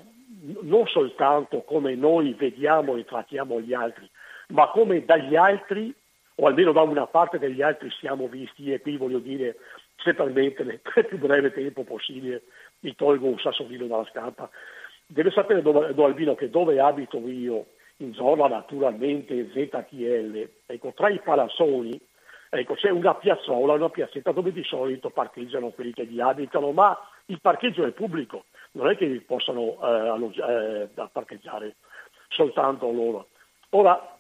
[0.64, 4.10] non soltanto come noi vediamo e trattiamo gli altri,
[4.48, 5.96] ma come dagli altri
[6.42, 9.58] o almeno da una parte degli altri siamo visti e qui voglio dire
[9.98, 12.42] se permette nel più breve tempo possibile
[12.80, 14.50] mi tolgo un sassolino dalla scarpa.
[15.06, 21.10] Deve sapere dove, dove Albino che dove abito io, in zona naturalmente ZTL, ecco, tra
[21.10, 22.00] i palazzoni
[22.50, 26.98] ecco, c'è una piazzola, una piazzetta dove di solito parcheggiano quelli che vi abitano, ma
[27.28, 31.76] il parcheggio è pubblico, non è che possano eh, eh, parcheggiare
[32.30, 33.28] soltanto loro.
[33.74, 34.18] Ora,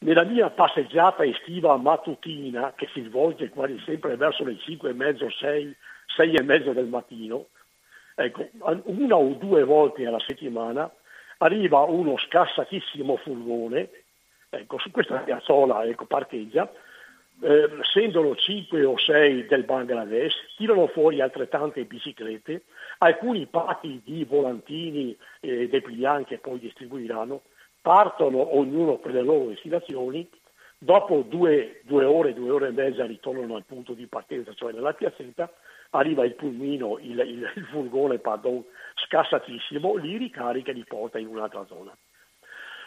[0.00, 5.28] nella mia passeggiata estiva mattutina, che si svolge quasi sempre verso le 5 e mezzo,
[5.30, 5.76] 6,
[6.16, 7.46] 6 e mezzo del mattino,
[8.14, 8.48] ecco,
[8.84, 10.90] una o due volte alla settimana
[11.38, 13.90] arriva uno scassatissimo furgone,
[14.50, 16.70] ecco, su questa piazzola ecco, parcheggia,
[17.40, 22.62] eh, scendono 5 o 6 del Bangladesh, tirano fuori altrettante biciclette,
[22.98, 27.42] alcuni pacchi di volantini eh, depliant che poi distribuiranno,
[27.88, 30.28] partono ognuno per le loro destinazioni,
[30.76, 34.92] dopo due, due, ore, due ore e mezza ritornano al punto di partenza, cioè nella
[34.92, 35.50] piazzetta,
[35.92, 38.62] arriva il pulmino, il, il, il furgone, pardon,
[39.06, 41.96] scassatissimo, li ricarica e li porta in un'altra zona.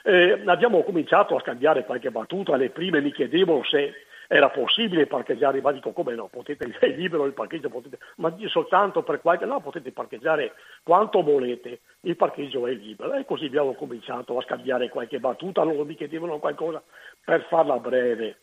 [0.04, 5.60] Eh, abbiamo cominciato a scambiare qualche battuta, le prime mi chiedevano se era possibile parcheggiare,
[5.60, 9.60] ma dico come no, potete, è libero il parcheggio, potete, ma soltanto per qualche, no,
[9.60, 10.54] potete parcheggiare
[10.84, 13.14] quanto volete, il parcheggio è libero.
[13.14, 16.82] E così abbiamo cominciato a scambiare qualche battuta, loro mi chiedevano qualcosa
[17.26, 18.38] per farla breve,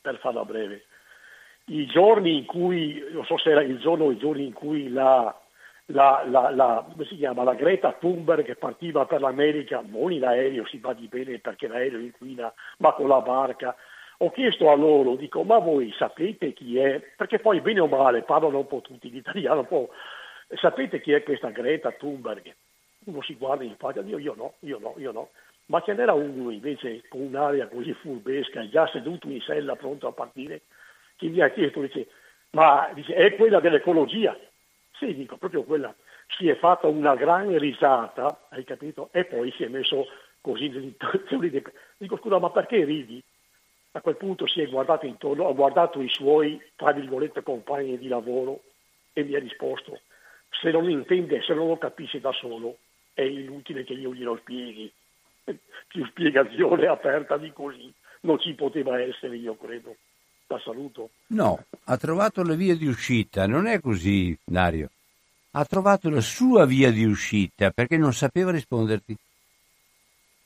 [0.00, 0.86] per farla breve.
[1.66, 4.88] I giorni in cui, non so se era il giorno o i giorni in cui
[4.88, 5.32] la,
[5.86, 10.92] la, la, la, chiama, la, Greta Thunberg partiva per l'America, non in aereo, si va
[10.94, 13.76] di bene perché l'aereo inquina, ma con la barca,
[14.18, 17.00] ho chiesto a loro, dico, ma voi sapete chi è?
[17.16, 19.90] Perché poi bene o male parlano un po' tutti l'italiano, un po'.
[20.54, 22.54] Sapete chi è questa Greta Thunberg?
[23.04, 25.30] Uno si guarda in faccia, io, io no, io no, io no.
[25.66, 30.12] Ma ce n'era uno invece con un'aria così furbesca, già seduto in sella pronto a
[30.12, 30.62] partire,
[31.16, 32.06] che mi ha chiesto, dice,
[32.50, 34.36] ma dice, è quella dell'ecologia?
[34.92, 35.94] Sì, dico, proprio quella.
[36.28, 39.10] Si è fatta una gran risata, hai capito?
[39.12, 40.06] E poi si è messo
[40.40, 40.68] così,
[41.98, 43.22] dico, scusa, ma perché ridi?
[43.96, 48.08] A quel punto si è guardato intorno, ha guardato i suoi, tra virgolette, compagni di
[48.08, 48.60] lavoro
[49.14, 50.00] e mi ha risposto,
[50.60, 52.76] se non intende, se non lo capisce da solo,
[53.14, 54.92] è inutile che io glielo spieghi.
[55.88, 57.90] Più spiegazione aperta di così
[58.20, 59.96] non ci poteva essere, io credo.
[60.48, 61.08] La saluto.
[61.28, 64.90] No, ha trovato la via di uscita, non è così, Dario.
[65.52, 69.16] Ha trovato la sua via di uscita perché non sapeva risponderti.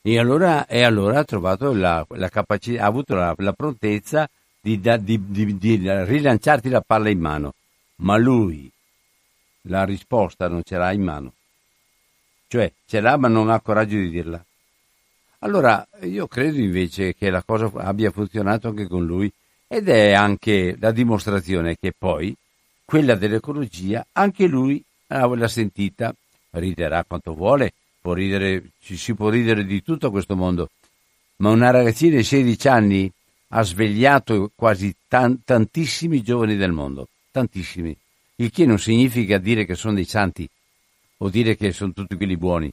[0.03, 4.27] E allora, e allora ha trovato la, la capacità, ha avuto la, la prontezza
[4.59, 7.53] di, di, di, di, rilanciarti la palla in mano.
[7.97, 8.71] Ma lui
[9.65, 11.33] la risposta non ce l'ha in mano.
[12.47, 14.43] Cioè, ce l'ha ma non ha coraggio di dirla.
[15.39, 19.31] Allora, io credo invece che la cosa abbia funzionato anche con lui
[19.67, 22.35] ed è anche la dimostrazione che poi
[22.83, 26.13] quella dell'ecologia, anche lui l'ha sentita,
[26.51, 27.71] riderà quanto vuole,
[28.01, 30.71] può ridere, ci si può ridere di tutto questo mondo,
[31.37, 33.11] ma una ragazzina di 16 anni
[33.49, 37.95] ha svegliato quasi tan- tantissimi giovani del mondo, tantissimi,
[38.37, 40.49] il che non significa dire che sono dei santi
[41.17, 42.71] o dire che sono tutti quelli buoni.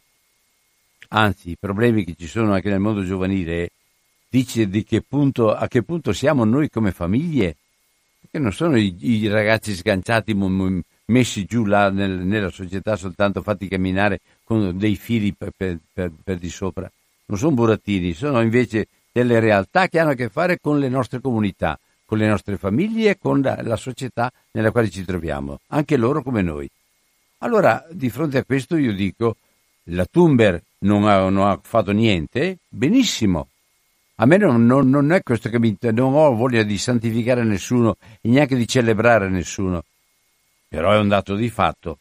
[1.09, 3.71] Anzi, i problemi che ci sono anche nel mondo giovanile
[4.29, 7.57] dice di che punto, a che punto siamo noi come famiglie,
[8.21, 10.35] perché non sono i, i ragazzi sganciati
[11.09, 15.79] messi giù là nel, nella società soltanto fatti camminare con dei fili per, per,
[16.23, 16.91] per, di sopra.
[17.27, 21.21] Non sono burattini, sono invece delle realtà che hanno a che fare con le nostre
[21.21, 25.97] comunità, con le nostre famiglie e con la, la società nella quale ci troviamo, anche
[25.97, 26.69] loro come noi.
[27.39, 29.37] Allora, di fronte a questo io dico,
[29.85, 33.49] la Tumber non ha, non ha fatto niente, benissimo.
[34.17, 35.77] A me non, non, non è questo che mi...
[35.81, 39.85] non ho voglia di santificare nessuno e neanche di celebrare nessuno.
[40.69, 41.99] Però è un dato di fatto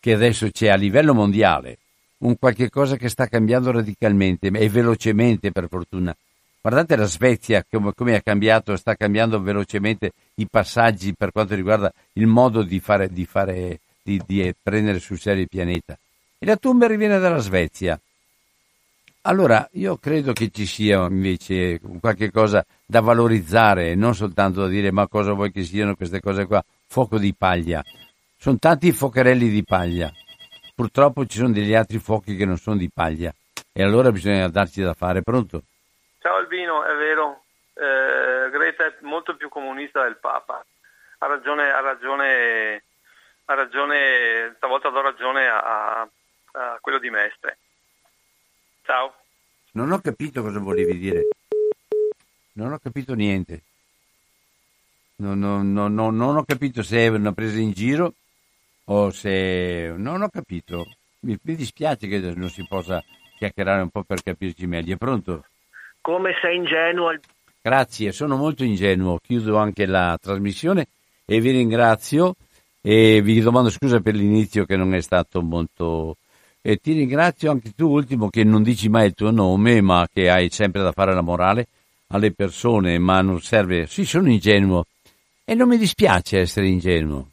[0.00, 1.78] che adesso c'è a livello mondiale
[2.18, 6.16] un qualche cosa che sta cambiando radicalmente e velocemente per fortuna.
[6.60, 11.92] Guardate la Svezia come, come ha cambiato, sta cambiando velocemente i passaggi per quanto riguarda
[12.14, 15.96] il modo di, fare, di, fare, di, di prendere sul serio il pianeta.
[16.38, 17.98] E la Thunberg viene dalla Svezia.
[19.22, 24.90] Allora, io credo che ci sia invece qualche cosa da valorizzare, non soltanto da dire
[24.90, 27.82] ma cosa vuoi che siano queste cose qua, fuoco di paglia.
[28.38, 30.10] Sono tanti focherelli di paglia.
[30.74, 33.34] Purtroppo ci sono degli altri fuochi che non sono di paglia
[33.72, 35.22] e allora bisogna darci da fare.
[35.22, 35.62] Pronto?
[36.20, 37.42] Ciao Albino, è vero,
[37.74, 40.64] eh, Greta è molto più comunista del Papa.
[41.18, 42.82] Ha ragione, ha ragione,
[43.46, 47.58] ha ragione stavolta do ragione a, a quello di Mestre.
[48.88, 49.12] Ciao.
[49.72, 51.28] Non ho capito cosa volevi dire.
[52.52, 53.60] Non ho capito niente.
[55.16, 58.14] Non, non, non, non, ho capito se è una presa in giro
[58.84, 59.92] o se...
[59.94, 60.86] Non ho capito.
[61.20, 63.04] Mi, mi dispiace che non si possa
[63.36, 64.94] chiacchierare un po' per capirci meglio.
[64.94, 65.44] È pronto?
[66.00, 67.14] Come sei ingenuo.
[67.60, 69.18] Grazie, sono molto ingenuo.
[69.18, 70.86] Chiudo anche la trasmissione
[71.26, 72.36] e vi ringrazio
[72.80, 76.16] e vi domando scusa per l'inizio che non è stato molto...
[76.68, 80.28] E ti ringrazio anche tu, ultimo, che non dici mai il tuo nome, ma che
[80.28, 81.66] hai sempre da fare la morale
[82.08, 83.86] alle persone, ma non serve...
[83.86, 84.84] Sì, sono ingenuo,
[85.46, 87.28] e non mi dispiace essere ingenuo,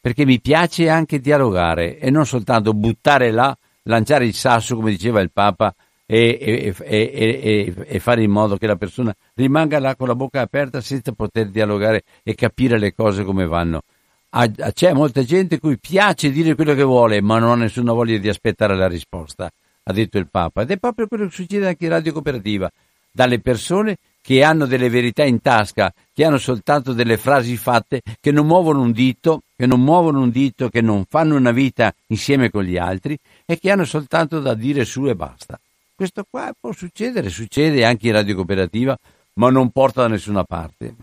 [0.00, 3.52] perché mi piace anche dialogare e non soltanto buttare là,
[3.82, 5.74] lanciare il sasso, come diceva il Papa,
[6.06, 10.40] e, e, e, e, fare in modo che la persona rimanga là con la bocca
[10.40, 13.82] aperta senza poter dialogare e capire le cose come vanno.
[14.30, 18.28] C'è molta gente cui piace dire quello che vuole, ma non ha nessuna voglia di
[18.28, 19.50] aspettare la risposta,
[19.82, 20.62] ha detto il Papa.
[20.62, 22.70] Ed è proprio quello che succede anche in Radio Cooperativa,
[23.10, 28.30] dalle persone che hanno delle verità in tasca, che hanno soltanto delle frasi fatte, che
[28.30, 32.50] non muovono un dito, che non muovono un dito, che non fanno una vita insieme
[32.50, 35.58] con gli altri e che hanno soltanto da dire su e basta.
[35.94, 38.96] Questo qua può succedere, succede anche in radio cooperativa,
[39.34, 40.96] ma non porta da nessuna parte.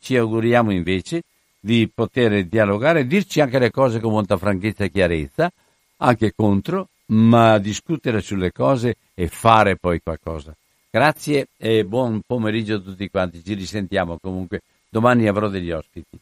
[0.00, 1.22] Ci auguriamo invece
[1.64, 5.48] di poter dialogare, dirci anche le cose con molta franchezza e chiarezza,
[5.98, 10.52] anche contro, ma discutere sulle cose e fare poi qualcosa.
[10.90, 16.18] Grazie e buon pomeriggio a tutti quanti, ci risentiamo comunque, domani avrò degli ospiti.